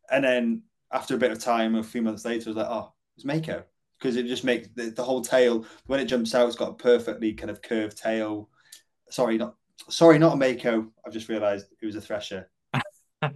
[0.09, 2.93] And then after a bit of time, a few months later, I was like, "Oh,
[3.15, 3.63] it's Mako."
[3.99, 6.75] Because it just makes the, the whole tail when it jumps out, it's got a
[6.75, 8.49] perfectly kind of curved tail.
[9.09, 9.55] Sorry, not
[9.89, 10.87] sorry, not a Mako.
[11.05, 12.49] I've just realised it was a thresher.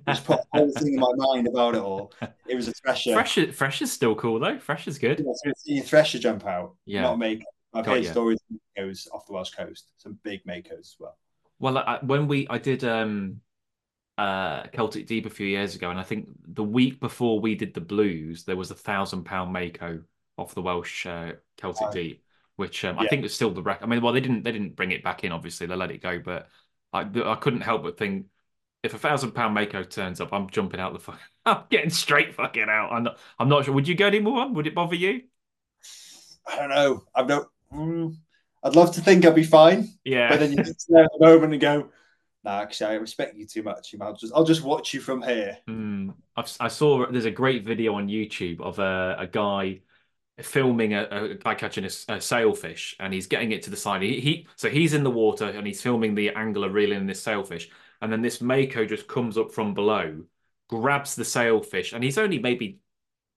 [0.07, 2.13] Just put a whole thing in my mind about it all.
[2.47, 3.13] It was a thresher.
[3.13, 4.59] Fresh, is- fresh is still cool though.
[4.59, 5.19] Fresh is good.
[5.19, 7.01] Yeah, so it's thresher jump out, Yeah.
[7.01, 7.43] not a Mako.
[7.73, 11.17] I've Got heard stories of Makos off the Welsh coast, some big Makos as well.
[11.59, 13.39] Well, I, when we, I did um,
[14.17, 17.73] uh, Celtic Deep a few years ago, and I think the week before we did
[17.73, 20.01] the Blues, there was a thousand pound Mako
[20.37, 21.91] off the Welsh uh, Celtic Wow.
[21.91, 22.23] Deep,
[22.57, 23.85] which um, I think is still the record.
[23.85, 25.31] I mean, well, they didn't, they didn't bring it back in.
[25.31, 26.49] Obviously, they let it go, but
[26.91, 28.25] I, I couldn't help but think.
[28.83, 31.19] If a thousand pound Mako turns up, I'm jumping out the fuck.
[31.45, 32.91] I'm getting straight fucking out.
[32.91, 33.19] I'm not.
[33.37, 33.73] I'm not sure.
[33.73, 34.51] Would you go anymore?
[34.51, 35.21] Would it bother you?
[36.47, 37.03] I don't know.
[37.13, 37.45] I've no.
[37.71, 38.15] Mm,
[38.63, 40.29] I'd love to think I'd be fine, Yeah.
[40.29, 41.89] but then you sit there at the moment and go,
[42.43, 43.93] "Nah, actually, I respect you too much.
[43.93, 47.25] You know, I'll just, I'll just watch you from here." Mm, I've, I saw there's
[47.25, 49.81] a great video on YouTube of a, a guy
[50.39, 54.01] filming a, a guy catching a sailfish and he's getting it to the side.
[54.01, 57.21] He, he so he's in the water and he's filming the angler reeling in this
[57.21, 57.69] sailfish,
[58.01, 60.23] and then this mako just comes up from below,
[60.69, 62.79] grabs the sailfish, and he's only maybe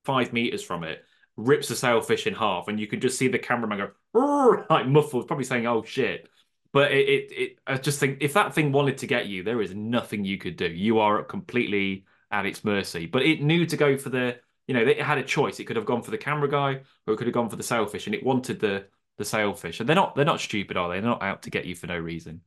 [0.04, 1.04] five meters from it
[1.36, 5.26] rips the sailfish in half, and you can just see the cameraman go like muffled,
[5.26, 6.28] probably saying "oh shit."
[6.72, 9.62] But it, it, it, I just think if that thing wanted to get you, there
[9.62, 10.66] is nothing you could do.
[10.66, 13.06] You are completely at its mercy.
[13.06, 15.60] But it knew to go for the, you know, it had a choice.
[15.60, 17.62] It could have gone for the camera guy, or it could have gone for the
[17.62, 18.86] sailfish, and it wanted the
[19.18, 19.80] the sailfish.
[19.80, 21.00] And they're not they're not stupid, are they?
[21.00, 22.40] They're not out to get you for no reason.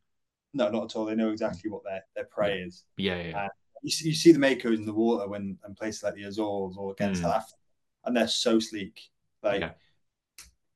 [0.58, 1.06] No, not at all.
[1.06, 2.84] They know exactly what their their prey is.
[2.98, 3.48] Yeah, yeah.
[3.84, 6.76] You, see, you see the makos in the water when in places like the Azores
[6.78, 7.26] or against mm.
[7.26, 7.58] South Africa,
[8.06, 9.00] and they're so sleek.
[9.44, 9.76] Like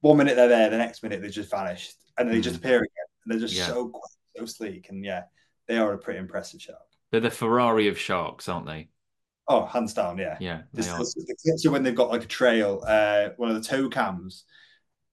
[0.01, 2.43] one minute they're there, the next minute they just vanished, and they mm.
[2.43, 2.89] just appear again.
[3.23, 3.67] And they're just yeah.
[3.67, 3.91] so
[4.37, 5.23] so sleek, and yeah,
[5.67, 6.79] they are a pretty impressive shark.
[7.11, 8.89] They're the Ferrari of sharks, aren't they?
[9.47, 10.37] Oh, hands down, yeah.
[10.39, 10.61] Yeah.
[10.71, 10.87] This,
[11.43, 14.45] this, when they've got like a trail, uh, one of the tow cams,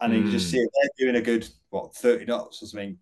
[0.01, 0.25] and mm.
[0.25, 2.99] you just see it, they're doing a good what thirty knots or something,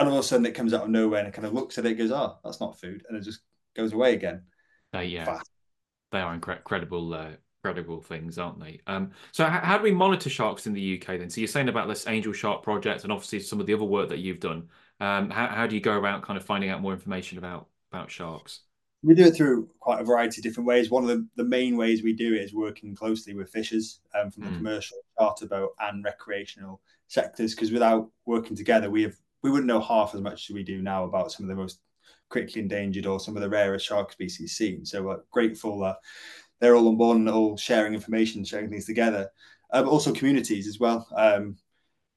[0.00, 1.76] and all of a sudden it comes out of nowhere and it kind of looks
[1.76, 3.40] at it, goes, "Oh, that's not food," and it just
[3.76, 4.42] goes away again.
[4.94, 5.50] Uh, yeah, Fast.
[6.10, 7.32] they are incredible, uh,
[7.62, 8.80] incredible things, aren't they?
[8.86, 11.28] Um, so how, how, do we monitor sharks in the UK then?
[11.28, 14.08] So you're saying about this Angel Shark project and obviously some of the other work
[14.08, 14.68] that you've done.
[15.00, 18.10] Um, how, how do you go about kind of finding out more information about about
[18.10, 18.62] sharks?
[19.02, 20.90] We do it through quite a variety of different ways.
[20.90, 24.30] One of the, the main ways we do it is working closely with fishers um,
[24.30, 24.56] from the mm.
[24.56, 27.54] commercial, charter boat, and recreational sectors.
[27.54, 30.82] Because without working together, we have we wouldn't know half as much as we do
[30.82, 31.80] now about some of the most
[32.28, 34.84] critically endangered or some of the rarest shark species seen.
[34.84, 35.96] So we're grateful that
[36.60, 39.30] they're all on board and all sharing information, sharing things together.
[39.72, 41.06] But also communities as well.
[41.16, 41.56] Um,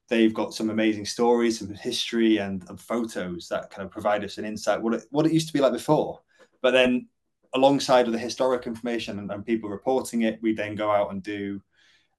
[0.08, 4.38] they've got some amazing stories, some history, and, and, photos that kind of provide us
[4.38, 6.20] an insight what it, what it used to be like before.
[6.62, 7.08] But then,
[7.54, 11.22] alongside with the historic information and, and people reporting it, we then go out and
[11.22, 11.60] do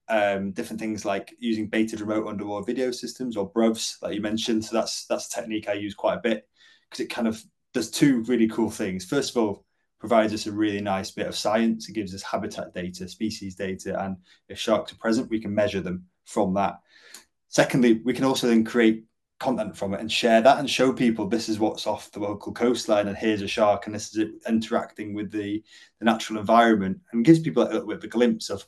[0.10, 4.64] um, different things like using baited remote underwater video systems or BRUVs that you mentioned.
[4.66, 6.48] So that's that's a technique I use quite a bit
[6.90, 9.06] because it kind of does two really cool things.
[9.06, 9.66] First of all,
[10.00, 11.90] provides us a really nice bit of science.
[11.90, 14.18] It gives us habitat data, species data, and
[14.50, 16.80] if sharks are present, we can measure them from that.
[17.48, 19.06] Secondly, we can also then create
[19.40, 22.54] content from it and share that and show people this is what's off the local
[22.54, 25.62] coastline and here's a shark and this is it interacting with the,
[26.00, 28.66] the natural environment and gives people a little bit of a glimpse of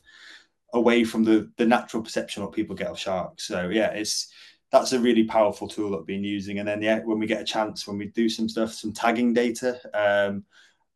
[0.74, 4.32] away from the the natural perception what people get of sharks so yeah it's
[4.70, 7.40] that's a really powerful tool that we've been using and then yeah when we get
[7.40, 10.44] a chance when we do some stuff some tagging data um,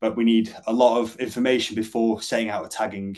[0.00, 3.16] but we need a lot of information before setting out a tagging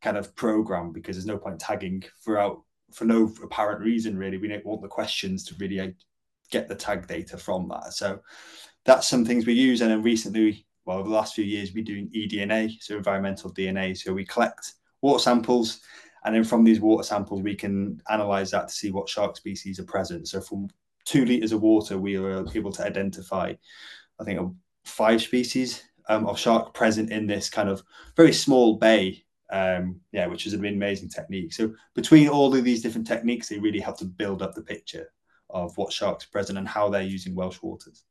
[0.00, 4.38] kind of program because there's no point tagging throughout for no apparent reason, really.
[4.38, 5.94] We don't want the questions to really
[6.50, 7.92] get the tag data from that.
[7.92, 8.20] So
[8.84, 9.80] that's some things we use.
[9.80, 13.96] And then recently, well, over the last few years, we're doing eDNA, so environmental DNA.
[13.96, 15.80] So we collect water samples,
[16.24, 19.78] and then from these water samples, we can analyze that to see what shark species
[19.78, 20.28] are present.
[20.28, 20.68] So from
[21.04, 23.54] two liters of water, we were able to identify,
[24.20, 24.40] I think,
[24.84, 27.82] five species um, of shark present in this kind of
[28.16, 31.52] very small bay um, yeah, which is an amazing technique.
[31.52, 35.10] So between all of these different techniques, they really help to build up the picture
[35.50, 38.04] of what sharks are present and how they're using Welsh waters.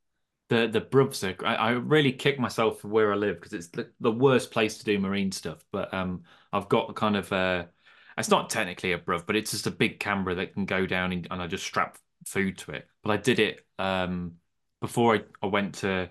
[0.49, 1.45] The the BRUVs are.
[1.45, 4.77] I, I really kick myself for where I live because it's the, the worst place
[4.77, 5.63] to do marine stuff.
[5.71, 6.23] But um,
[6.57, 7.69] I've got kind of a.
[8.17, 11.11] It's not technically a BRUV, but it's just a big camera that can go down
[11.13, 12.87] and, and I just strap food to it.
[13.03, 14.33] But I did it um
[14.81, 16.09] before I, I went to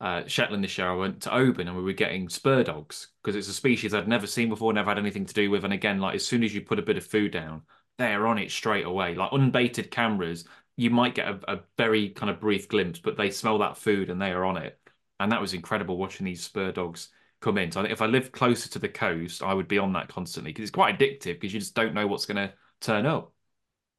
[0.00, 3.36] uh, Shetland this year, I went to Oban and we were getting spur dogs because
[3.36, 5.64] it's a species I'd never seen before, never had anything to do with.
[5.64, 7.62] And again, like as soon as you put a bit of food down,
[7.98, 9.14] they're on it straight away.
[9.14, 10.44] Like unbaited cameras,
[10.76, 14.10] you might get a, a very kind of brief glimpse, but they smell that food
[14.10, 14.78] and they are on it.
[15.20, 17.08] And that was incredible watching these spur dogs
[17.44, 17.70] come in.
[17.70, 20.62] So if I lived closer to the coast, I would be on that constantly because
[20.62, 23.32] it's quite addictive because you just don't know what's going to turn up.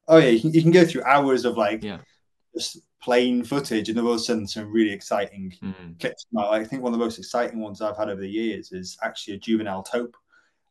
[0.08, 1.98] Oh yeah, you can, you can go through hours of like yeah.
[2.54, 5.98] just plain footage, and there was some some really exciting mm.
[6.00, 6.26] clips.
[6.36, 9.34] I think one of the most exciting ones I've had over the years is actually
[9.34, 10.16] a juvenile tope,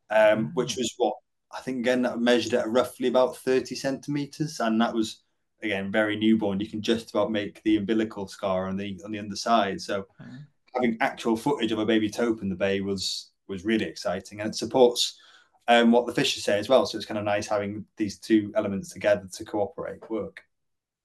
[0.10, 0.52] um, mm.
[0.54, 1.16] which was what
[1.52, 5.22] I think again that measured at roughly about thirty centimeters, and that was
[5.64, 6.60] again very newborn.
[6.60, 9.82] You can just about make the umbilical scar on the on the underside.
[9.82, 10.46] So mm.
[10.76, 14.50] Having actual footage of a baby tope in the bay was was really exciting, and
[14.50, 15.20] it supports.
[15.68, 16.86] Um, what the fishers say as well.
[16.86, 20.44] So it's kind of nice having these two elements together to cooperate work.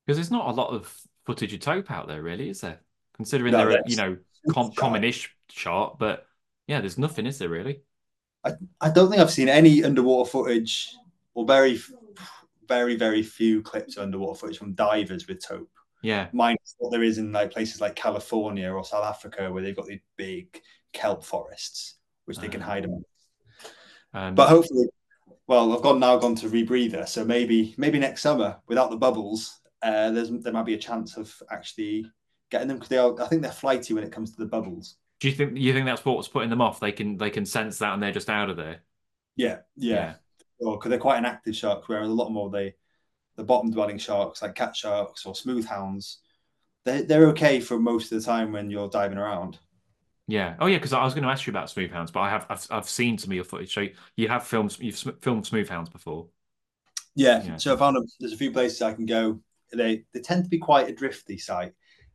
[0.05, 2.81] Because there's not a lot of footage of tope out there, really, is there?
[3.15, 4.19] Considering no, they're a, you know
[4.53, 6.27] com- common-ish shark, but
[6.67, 7.81] yeah, there's nothing, is there really?
[8.45, 8.53] I,
[8.83, 10.95] I don't think I've seen any underwater footage,
[11.33, 11.81] or very,
[12.69, 15.71] very, very few clips of underwater footage from divers with tope.
[16.03, 19.77] Yeah, minus what there is in like places like California or South Africa, where they've
[19.77, 20.61] got these big
[20.93, 21.97] kelp forests
[22.31, 23.03] which they can hide them.
[24.15, 24.87] Um, but hopefully,
[25.49, 29.61] well, I've gone now gone to rebreather, so maybe maybe next summer without the bubbles,
[29.83, 32.07] uh, there's there might be a chance of actually
[32.51, 33.21] getting them because they are.
[33.21, 34.97] I think they're flighty when it comes to the bubbles.
[35.19, 36.79] Do you think you think that's what's putting them off?
[36.79, 38.83] They can they can sense that and they're just out of there.
[39.37, 40.15] Yeah, yeah.
[40.63, 42.73] sure because they're quite an active shark, whereas a lot more the
[43.41, 46.19] the bottom dwelling sharks like cat sharks or smooth hounds,
[46.85, 49.59] they they're okay for most of the time when you're diving around.
[50.29, 50.55] Yeah.
[50.61, 50.77] Oh, yeah.
[50.77, 52.89] Because I was going to ask you about smooth hounds, but I have I've, I've
[52.89, 53.75] seen some of your footage.
[53.75, 56.29] So you have filmed you've filmed smooth hounds before.
[57.17, 57.43] Yeah.
[57.43, 57.57] yeah.
[57.57, 59.41] So I found there's a few places I can go.
[59.73, 61.73] They they tend to be quite a drifty site.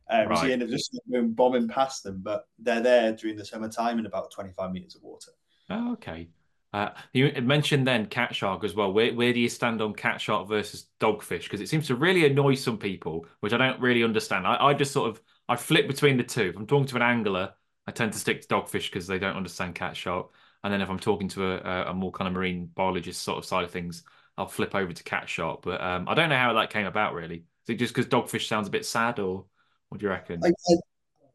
[0.08, 0.38] Um, right.
[0.38, 0.96] So you end up just
[1.34, 5.32] bombing past them, but they're there during the summertime in about 25 meters of water.
[5.68, 6.28] Oh, okay.
[6.76, 8.92] Uh, you mentioned then cat shark as well.
[8.92, 11.44] Where where do you stand on cat shark versus dogfish?
[11.44, 14.46] Because it seems to really annoy some people, which I don't really understand.
[14.46, 16.50] I, I just sort of I flip between the two.
[16.50, 17.54] If I'm talking to an angler,
[17.86, 20.30] I tend to stick to dogfish because they don't understand cat shark.
[20.62, 23.46] And then if I'm talking to a, a, more kind of marine biologist sort of
[23.46, 24.02] side of things,
[24.36, 25.62] I'll flip over to cat shark.
[25.62, 27.36] But um, I don't know how that came about really.
[27.36, 29.46] Is it just because dogfish sounds a bit sad, or
[29.88, 30.42] what do you reckon?
[30.44, 30.74] I, I,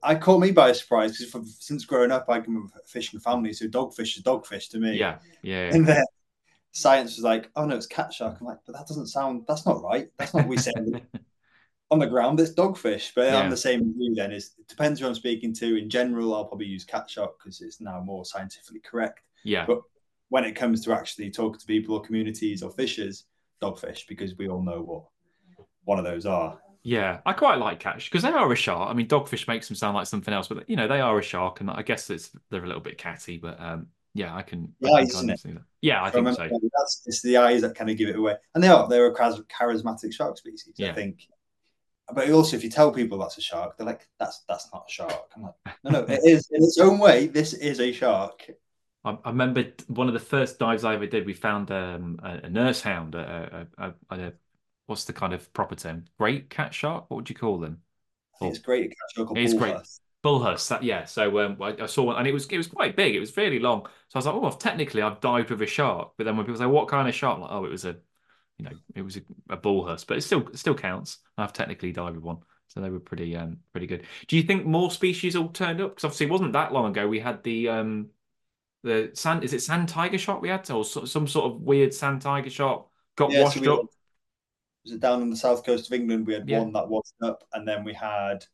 [0.03, 3.53] I caught me by surprise because since growing up, I come from a fishing family,
[3.53, 4.97] so dogfish is dogfish to me.
[4.97, 5.67] Yeah, yeah.
[5.67, 5.75] yeah.
[5.75, 6.03] And then
[6.71, 9.45] science was like, "Oh no, it's cat shark." I'm like, "But that doesn't sound.
[9.47, 10.09] That's not right.
[10.17, 11.07] That's not what we said."
[11.91, 13.11] on the ground, it's dogfish.
[13.13, 13.37] But yeah.
[13.37, 14.31] I'm the same view then.
[14.31, 15.77] Is it depends who I'm speaking to.
[15.77, 19.19] In general, I'll probably use cat shark because it's now more scientifically correct.
[19.43, 19.65] Yeah.
[19.65, 19.81] But
[20.29, 23.25] when it comes to actually talking to people or communities or fishers,
[23.61, 25.03] dogfish, because we all know what
[25.83, 26.59] one of those are.
[26.83, 28.89] Yeah, I quite like catch because they are a shark.
[28.89, 31.21] I mean, dogfish makes them sound like something else, but you know they are a
[31.21, 33.37] shark, and I guess it's they're a little bit catty.
[33.37, 34.73] But um, yeah, I can.
[34.79, 35.41] The eyes, isn't it?
[35.81, 36.49] Yeah, I, I think so.
[36.49, 39.13] That's, it's the eyes that kind of give it away, and they are they're a
[39.13, 40.73] charismatic shark species.
[40.77, 40.89] Yeah.
[40.89, 41.27] I think
[42.13, 44.91] but also if you tell people that's a shark, they're like, "That's that's not a
[44.91, 47.27] shark." I'm like, "No, no, it is in its own way.
[47.27, 48.49] This is a shark."
[49.03, 51.25] I, I remember one of the first dives I ever did.
[51.25, 54.33] We found um, a, a, nurse hound, a, a, a,
[54.91, 56.05] what's the kind of proper term?
[56.19, 57.05] Great cat shark.
[57.09, 57.79] What would you call them?
[58.41, 59.29] it's great cat shark.
[59.35, 59.75] It's great.
[60.23, 61.05] Bullhuss, that, yeah.
[61.05, 63.15] So um, I, I, saw one, and it was it was quite big.
[63.15, 63.87] It was fairly long.
[64.09, 66.11] So I was like, oh, well, technically, I've dived with a shark.
[66.15, 67.37] But then when people say, what kind of shark?
[67.37, 67.95] I'm like, oh, it was a
[68.61, 71.17] you know, it was a, a bullhuss, but it still it still counts.
[71.37, 74.03] I've technically dived with one, so they were pretty um pretty good.
[74.27, 75.91] Do you think more species all turned up?
[75.91, 78.09] Because obviously, it wasn't that long ago we had the um
[78.83, 82.21] the sand is it sand tiger shark we had or some sort of weird sand
[82.21, 83.85] tiger shark got yeah, washed so up.
[84.83, 86.27] Was it down on the south coast of England?
[86.27, 86.59] We had yeah.
[86.59, 88.45] one that washed up, and then we had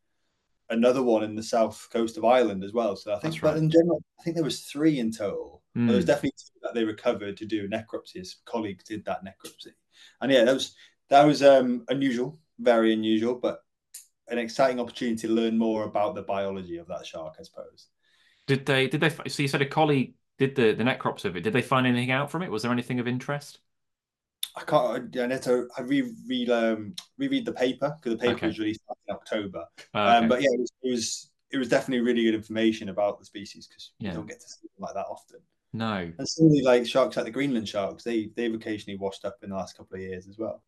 [0.69, 2.95] another one in the south coast of Ireland as well.
[2.95, 5.63] So I think, but in general, I think there was three in total.
[5.77, 5.87] Mm.
[5.87, 6.09] There was hmm.
[6.09, 8.15] definitely two that they recovered to do necropsies.
[8.15, 9.71] His colleagues did that necropsy
[10.21, 10.75] and yeah, that was
[11.09, 13.59] that was um, unusual, very unusual, but
[14.27, 17.87] an exciting opportunity to learn more about the biology of that shark, I suppose.
[18.45, 18.87] Did they?
[18.87, 19.09] Did they?
[19.09, 21.41] So you said a colleague did the the necrops of it.
[21.41, 22.51] Did they find anything out from it?
[22.51, 23.59] Was there anything of interest?
[24.57, 25.17] I can't.
[25.17, 25.67] I need to.
[25.77, 28.47] I re read um reread the paper because the paper okay.
[28.47, 29.65] was released in October.
[29.93, 30.17] Oh, okay.
[30.17, 33.25] um, but yeah, it was, it was it was definitely really good information about the
[33.25, 34.09] species because yeah.
[34.09, 35.39] you don't get to see them like that often.
[35.73, 36.11] No.
[36.17, 39.55] And similarly, like sharks like the Greenland sharks, they they've occasionally washed up in the
[39.55, 40.63] last couple of years as well.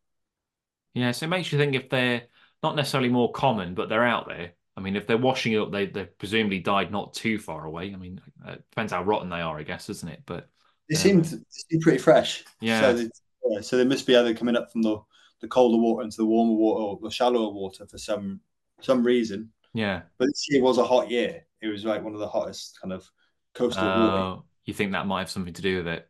[0.94, 2.22] Yeah, so it makes you think if they're
[2.62, 4.52] not necessarily more common, but they're out there.
[4.76, 7.92] I mean, if they're washing up, they they presumably died not too far away.
[7.92, 10.22] I mean, it uh, depends how rotten they are, I guess, doesn't it?
[10.26, 10.48] But
[10.88, 12.44] they um, seem to pretty fresh.
[12.60, 12.80] Yeah.
[12.80, 13.08] So
[13.48, 14.98] yeah, so they must be either coming up from the
[15.40, 18.40] the colder water into the warmer water or the shallower water for some
[18.80, 19.50] some reason.
[19.72, 20.02] Yeah.
[20.18, 21.46] But this year was a hot year.
[21.62, 23.08] It was like one of the hottest kind of
[23.54, 26.08] coastal uh, water oh, you think that might have something to do with it?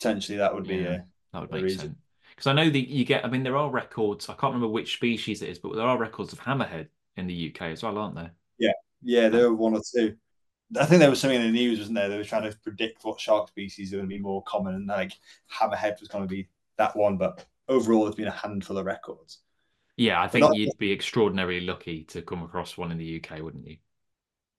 [0.00, 1.00] Potentially, that would be yeah, a,
[1.32, 1.80] that would make reason.
[1.80, 1.98] sense.
[2.30, 3.24] Because I know that you get.
[3.24, 4.28] I mean, there are records.
[4.28, 7.54] I can't remember which species it is, but there are records of hammerhead in the
[7.54, 8.32] UK as well, aren't there?
[8.58, 10.16] Yeah, yeah, there were one or two.
[10.78, 12.08] I think there was something in the news, wasn't there?
[12.08, 14.86] They were trying to predict what shark species are going to be more common, and
[14.86, 15.12] like
[15.52, 17.16] hammerhead was going to be that one.
[17.16, 19.38] But overall, there's been a handful of records.
[19.96, 20.56] Yeah, I think not...
[20.56, 23.76] you'd be extraordinarily lucky to come across one in the UK, wouldn't you?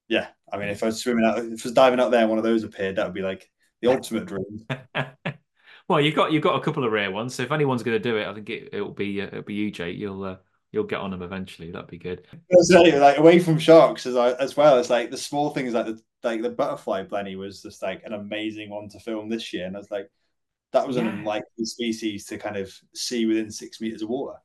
[0.07, 2.29] Yeah, I mean, if I was swimming out, if I was diving out there, and
[2.29, 3.49] one of those appeared, that would be like
[3.81, 4.65] the ultimate dream.
[5.89, 7.35] well, you've got you've got a couple of rare ones.
[7.35, 9.55] So if anyone's going to do it, I think it will be uh, it'll be
[9.55, 9.97] you, Jake.
[9.97, 10.37] You'll uh,
[10.71, 11.71] you'll get on them eventually.
[11.71, 12.25] That'd be good.
[12.69, 14.77] like away from sharks as as well.
[14.77, 18.13] It's like the small things like the like the butterfly blenny was just like an
[18.13, 20.09] amazing one to film this year, and I was like,
[20.75, 21.03] that was yeah.
[21.03, 24.37] an unlikely species to kind of see within six meters of water.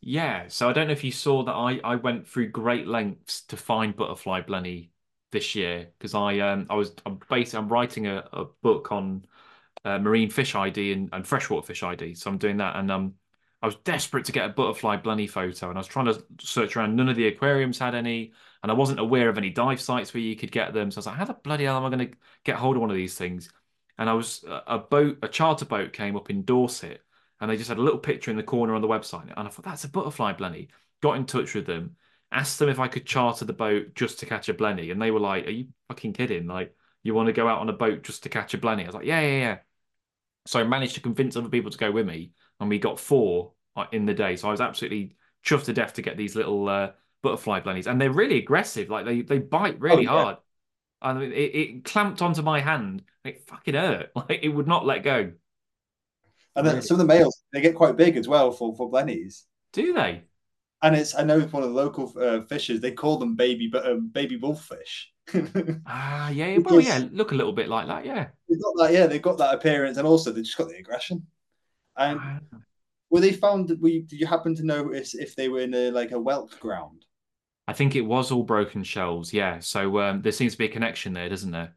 [0.00, 3.42] Yeah, so I don't know if you saw that I, I went through great lengths
[3.46, 4.90] to find butterfly blenny
[5.30, 9.24] this year because I um I was I'm basically I'm writing a, a book on
[9.84, 13.14] uh, marine fish ID and, and freshwater fish ID, so I'm doing that and um
[13.62, 16.76] I was desperate to get a butterfly blenny photo and I was trying to search
[16.76, 16.96] around.
[16.96, 20.20] None of the aquariums had any, and I wasn't aware of any dive sites where
[20.22, 20.90] you could get them.
[20.90, 22.82] So I was like, how the bloody hell am I going to get hold of
[22.82, 23.48] one of these things?
[23.98, 27.00] And I was a boat, a charter boat came up in Dorset
[27.40, 29.32] and they just had a little picture in the corner on the website.
[29.36, 30.68] And I thought, that's a butterfly blenny.
[31.02, 31.96] Got in touch with them,
[32.32, 34.90] asked them if I could charter the boat just to catch a blenny.
[34.90, 36.46] And they were like, Are you fucking kidding?
[36.46, 38.82] Like, you want to go out on a boat just to catch a blenny?
[38.82, 39.58] I was like, Yeah, yeah, yeah.
[40.46, 43.52] So I managed to convince other people to go with me, and we got four
[43.76, 44.36] uh, in the day.
[44.36, 46.92] So I was absolutely chuffed to death to get these little uh,
[47.22, 48.90] butterfly blennies, and they're really aggressive.
[48.90, 50.24] Like they they bite really Oh, yeah.
[50.24, 50.36] hard.
[51.02, 53.02] And it, it clamped onto my hand.
[53.24, 54.10] It fucking hurt.
[54.16, 55.32] Like it would not let go.
[56.56, 59.42] And then some of the males they get quite big as well for for blennies.
[59.72, 60.22] Do they?
[60.82, 63.86] And it's I know one of the local uh, fishers they call them baby but
[63.86, 65.10] um, baby wolffish.
[65.86, 66.58] Ah, yeah.
[66.58, 67.08] Well, Because- yeah.
[67.12, 68.04] Look a little bit like that.
[68.06, 68.28] Yeah.
[68.48, 71.26] they got that yeah they've got that appearance and also they've just got the aggression.
[71.96, 72.38] And Ah.
[73.10, 73.76] were they found?
[73.80, 76.58] Were you, did you happen to notice if they were in a like a whelk
[76.60, 77.04] ground?
[77.68, 79.32] I think it was all broken shells.
[79.32, 79.58] Yeah.
[79.60, 81.74] So um, there seems to be a connection there, doesn't there?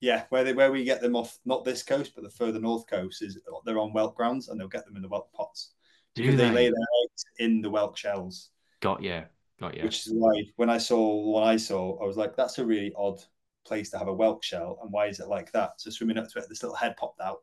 [0.00, 2.86] Yeah, where they where we get them off not this coast but the further north
[2.86, 5.72] coast is they're on whelk grounds and they'll get them in the whelk pots
[6.14, 6.48] Do because they?
[6.48, 6.54] they?
[6.54, 8.50] lay their eggs in the whelk shells.
[8.80, 9.24] Got yeah.
[9.58, 9.84] Got yeah.
[9.84, 12.92] Which is why when I saw what I saw, I was like, that's a really
[12.96, 13.20] odd
[13.64, 15.80] place to have a whelk shell, and why is it like that?
[15.80, 17.40] So swimming up to it, this little head popped out,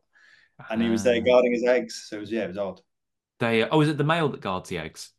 [0.70, 1.24] and he was there Ah.
[1.24, 2.06] guarding his eggs.
[2.08, 2.80] So it was yeah, it was odd.
[3.40, 3.68] They.
[3.68, 5.10] Oh, is it the male that guards the eggs?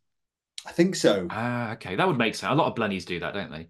[0.66, 1.28] I think so.
[1.30, 1.95] Ah, okay.
[1.95, 2.51] That would make sense.
[2.51, 3.70] A lot of blennies do that, don't they?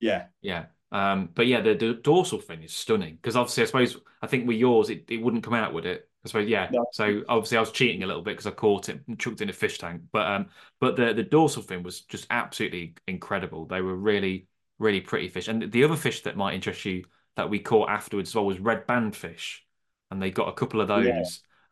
[0.00, 0.66] Yeah, Yeah.
[0.92, 4.46] Um, but yeah, the, the dorsal fin is stunning because obviously, I suppose I think
[4.46, 6.08] with yours, it, it wouldn't come out, would it?
[6.24, 6.70] I suppose, yeah.
[6.72, 6.86] No.
[6.92, 9.44] So obviously, I was cheating a little bit because I caught it and chucked it
[9.44, 10.02] in a fish tank.
[10.12, 10.46] But um,
[10.80, 13.66] but the the dorsal fin was just absolutely incredible.
[13.66, 14.46] They were really
[14.78, 15.48] really pretty fish.
[15.48, 17.04] And the other fish that might interest you
[17.36, 19.64] that we caught afterwards as well was red band fish,
[20.10, 21.06] and they got a couple of those.
[21.06, 21.24] Yeah.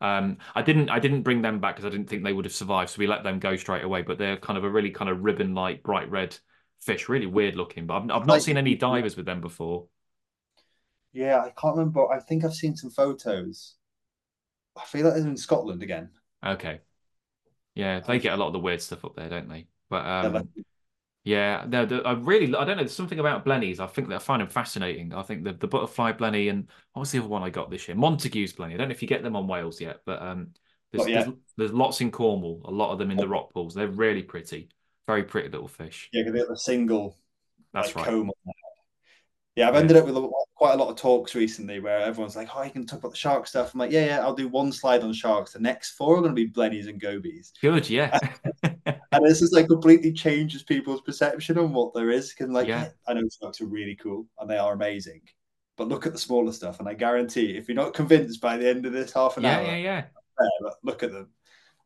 [0.02, 2.54] Um, I didn't I didn't bring them back because I didn't think they would have
[2.54, 4.02] survived, so we let them go straight away.
[4.02, 6.36] But they're kind of a really kind of ribbon like bright red
[6.80, 7.86] fish, really weird looking.
[7.86, 9.86] But I've, I've not seen any divers with them before.
[11.12, 11.40] yeah.
[11.40, 12.10] I can't remember.
[12.10, 13.76] I think I've seen some photos.
[14.76, 16.10] I feel like they're in Scotland again.
[16.44, 16.80] Okay,
[17.74, 19.66] yeah, they get a lot of the weird stuff up there, don't they?
[19.88, 20.48] But um,
[21.24, 22.82] yeah, no, the, I really I don't know.
[22.82, 23.78] There's something about blennies.
[23.78, 25.14] I think that I find them fascinating.
[25.14, 27.86] I think the the butterfly blenny and what was the other one I got this
[27.88, 27.96] year?
[27.96, 28.74] Montague's blenny.
[28.74, 30.48] I don't know if you get them on Wales yet, but um,
[30.92, 31.26] there's, yet.
[31.26, 32.62] there's there's lots in Cornwall.
[32.64, 33.74] A lot of them in the rock pools.
[33.74, 34.68] They're really pretty,
[35.06, 36.08] very pretty little fish.
[36.12, 37.16] yeah, because they got the single
[37.72, 38.06] That's like right.
[38.06, 38.54] comb on their.
[39.54, 39.80] Yeah, I've Yeah.
[39.80, 42.70] ended up with a, quite a lot of talks recently where everyone's like, "Oh, you
[42.70, 45.12] can talk about the shark stuff." I'm like, "Yeah, yeah, I'll do one slide on
[45.12, 45.52] sharks.
[45.52, 48.18] The next four are going to be blennies and gobies." Good, yeah.
[49.12, 52.30] And this is like completely changes people's perception on what there is.
[52.30, 52.84] Because like, Yeah.
[52.84, 55.22] yeah, I know sharks are really cool and they are amazing,
[55.76, 58.68] but look at the smaller stuff, and I guarantee if you're not convinced by the
[58.68, 60.04] end of this half an yeah, hour, yeah, yeah.
[60.62, 61.28] but look at them.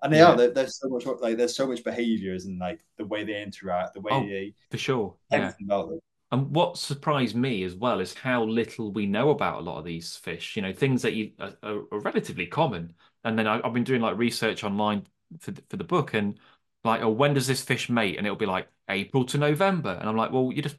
[0.03, 0.33] And they Yeah.
[0.33, 0.37] are.
[0.37, 4.01] There's so much like there's so much behaviors and like the way they interact, the
[4.01, 5.17] way Oh, they For sure.
[5.33, 5.53] Yeah.
[5.65, 6.01] about them.
[6.33, 9.85] And what surprised me as well is how little we know about a lot of
[9.85, 10.57] these fish.
[10.57, 12.93] You know, things that you are, are, are relatively common.
[13.25, 15.07] And then I, I've been doing like research online
[15.39, 16.39] for the, for the book, and
[16.87, 18.17] like, oh, when does this fish mate?
[18.19, 20.77] And it'll be like April to November, and I'm like, well, you're just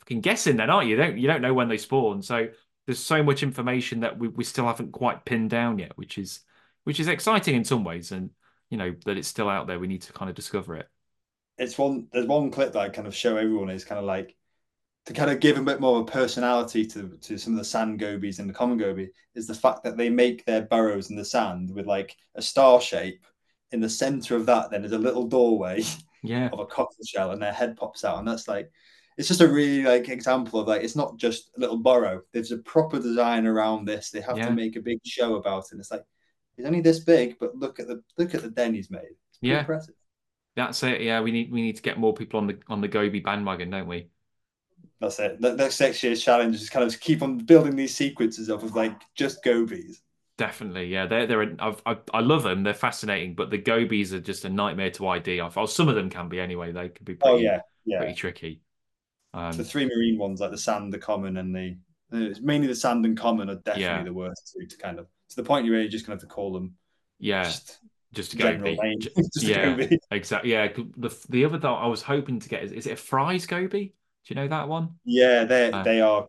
[0.00, 0.96] fucking guessing then, aren't you?
[0.96, 2.22] You don't you don't know when they spawn.
[2.22, 2.48] So
[2.86, 6.40] there's so much information that we, we still haven't quite pinned down yet, which is
[6.84, 8.30] which is exciting in some ways, and
[8.70, 9.78] you know that it's still out there.
[9.78, 10.88] We need to kind of discover it.
[11.58, 14.36] it's one there's one clip that I kind of show everyone is kind of like
[15.06, 17.64] to kind of give a bit more of a personality to to some of the
[17.64, 21.16] sand gobies and the common goby is the fact that they make their burrows in
[21.16, 23.26] the sand with like a star shape.
[23.76, 25.82] In the center of that, then is a little doorway
[26.22, 28.70] Yeah, of a cockle shell, and their head pops out, and that's like
[29.18, 32.22] it's just a really like example of like it's not just a little burrow.
[32.32, 34.10] There's a proper design around this.
[34.10, 34.46] They have Yeah.
[34.48, 35.72] to make a big show about it.
[35.72, 36.04] And It's like
[36.56, 39.02] it's only this big, but look at the look at the den he's made.
[39.30, 39.60] It's Yeah.
[39.60, 39.94] impressive.
[40.56, 41.02] that's it.
[41.02, 43.68] Yeah, we need we need to get more people on the on the goby bandwagon,
[43.68, 44.08] don't we?
[45.00, 45.38] That's it.
[45.38, 48.74] The next next year's challenge is kind of keep on building these sequences up of
[48.74, 50.00] like just gobies.
[50.38, 51.06] Definitely, yeah.
[51.06, 52.62] They're they're I've, I I love them.
[52.62, 55.40] They're fascinating, but the gobies are just a nightmare to ID.
[55.40, 56.72] I well, some of them can be anyway.
[56.72, 57.98] They can be pretty Oh yeah, yeah.
[57.98, 58.60] pretty tricky.
[59.32, 61.76] Um, the three marine ones like the sand, the common, and the
[62.12, 64.02] it's mainly the sand and common are definitely Yeah.
[64.04, 66.26] the worst two to kind of to the point you're really just gonna have to
[66.26, 66.74] call them
[67.18, 67.78] yeah, just
[68.12, 68.78] just a name.
[69.34, 69.64] Just yeah.
[69.64, 69.98] goby.
[70.10, 70.52] Exactly.
[70.52, 70.68] Yeah.
[70.96, 73.94] The the other that I was hoping to get is is it a Fries goby?
[74.24, 74.98] Do you know that one?
[75.04, 76.28] Yeah, they Uh, they are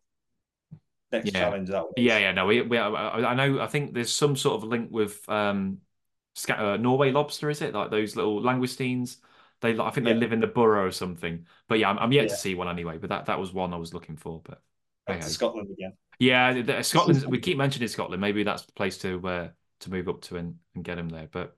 [1.12, 1.40] next yeah.
[1.42, 1.86] challenge that.
[1.96, 2.32] Yeah, yeah.
[2.32, 3.60] No, we, we I I know.
[3.60, 5.82] I think there's some sort of link with um,
[6.50, 7.50] uh, Norway lobster.
[7.50, 9.18] Is it like those little langoustines?
[9.62, 10.20] They I think they Yeah.
[10.20, 11.46] live in the borough or something.
[11.68, 12.98] But yeah, I'm, I'm yet to see one anyway.
[12.98, 14.42] But that that was one I was looking for.
[14.44, 14.62] But
[15.06, 15.32] Back hey, to hey.
[15.34, 15.94] Scotland again.
[16.20, 17.26] Yeah, Scotland.
[17.26, 18.22] we keep mentioning Scotland.
[18.22, 19.50] Maybe that's the place to uh,
[19.82, 21.28] to move up to and, and get him there.
[21.32, 21.56] But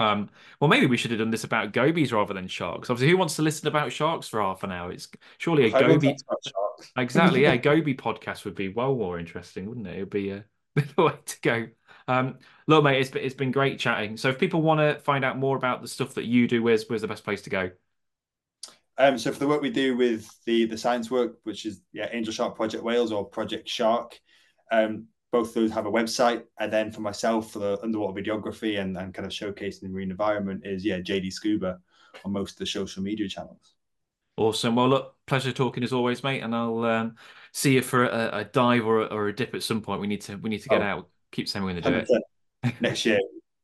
[0.00, 0.30] um,
[0.60, 2.88] well, maybe we should have done this about gobies rather than sharks.
[2.88, 4.90] Obviously, who wants to listen about sharks for half an hour?
[4.90, 6.08] It's surely a Everyone goby.
[6.08, 6.92] talks about sharks.
[6.96, 7.56] Exactly, yeah.
[7.56, 9.96] goby podcast would be well more interesting, wouldn't it?
[9.96, 10.44] It would be a
[10.74, 11.66] the way to go.
[12.08, 14.16] Um, look, mate, it's been, it's been great chatting.
[14.16, 16.88] So if people want to find out more about the stuff that you do, where's
[16.88, 17.70] where's the best place to go?
[18.96, 22.08] Um, so for the work we do with the the science work, which is yeah,
[22.10, 24.12] Angel Shark Project Wales or Project SIARC,
[24.72, 26.44] um, both those have a website.
[26.58, 30.10] And then for myself, for the underwater videography and, and kind of showcasing the marine
[30.10, 31.78] environment is, yeah, JD Scuba
[32.24, 33.74] on most of the social media channels.
[34.36, 34.74] Awesome.
[34.74, 36.42] Well, look, pleasure talking as always, mate.
[36.42, 37.16] And I'll um,
[37.52, 40.00] see you for a, a dive or a, or a, dip at some point.
[40.00, 41.08] We need to we need to get oh, out.
[41.30, 42.14] Keep saying we're going to do
[42.64, 43.18] it next year.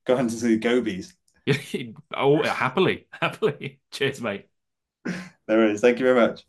[0.05, 1.15] Go hunting to the gobies.
[2.15, 3.81] oh, happily, happily.
[3.91, 4.47] Cheers, mate.
[5.47, 5.81] There is.
[5.81, 6.45] Thank you very much.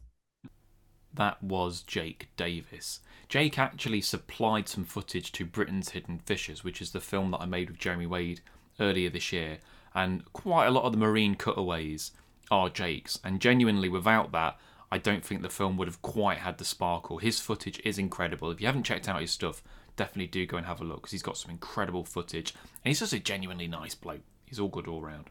[1.18, 3.00] That was Jake Davies.
[3.28, 7.46] Jake actually supplied some footage to Britain's Hidden Fishers, which is the film that I
[7.46, 8.42] made with Jeremy Wade
[8.80, 9.58] earlier this year,
[9.96, 12.12] and quite a lot of the marine cutaways
[12.52, 13.20] are Jake's.
[13.24, 14.58] And genuinely, without that,
[14.92, 17.18] I don't think the film would have quite had the sparkle.
[17.18, 18.52] His footage is incredible.
[18.52, 19.64] If you haven't checked out his stuff,
[19.96, 23.00] definitely do go and have a look because he's got some incredible footage and he's
[23.00, 24.22] just a genuinely nice bloke.
[24.46, 25.26] He's all good all round.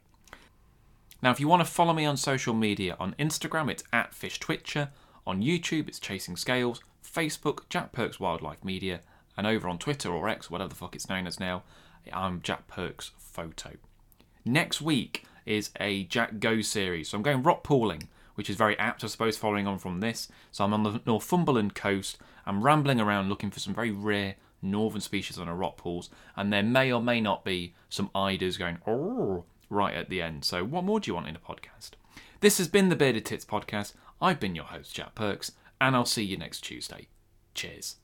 [1.22, 4.38] Now, if you want to follow me on social media, on Instagram it's at Fish
[4.38, 4.90] Twitcher,
[5.26, 9.00] on YouTube it's Chasing Scales, Facebook Jack Perks Wildlife Media,
[9.36, 11.64] and over on Twitter or X, whatever the fuck it's known as now,
[12.12, 13.72] I'm Jack Perks Photo.
[14.44, 18.78] Next week is a Jack Go series, so I'm going rock pooling, which is very
[18.78, 20.28] apt, I suppose, following on from this.
[20.52, 22.18] So I'm on the Northumberland coast.
[22.46, 26.52] I'm rambling around looking for some very rare northern species on a rock pools, and
[26.52, 28.78] there may or may not be some eiders going
[29.68, 30.44] right at the end.
[30.44, 31.90] So what more do you want in a podcast?
[32.40, 33.94] This has been the Bearded Tits podcast.
[34.20, 37.08] I've been your host, Jack Perks, and I'll see you next Tuesday.
[37.54, 37.96] Cheers.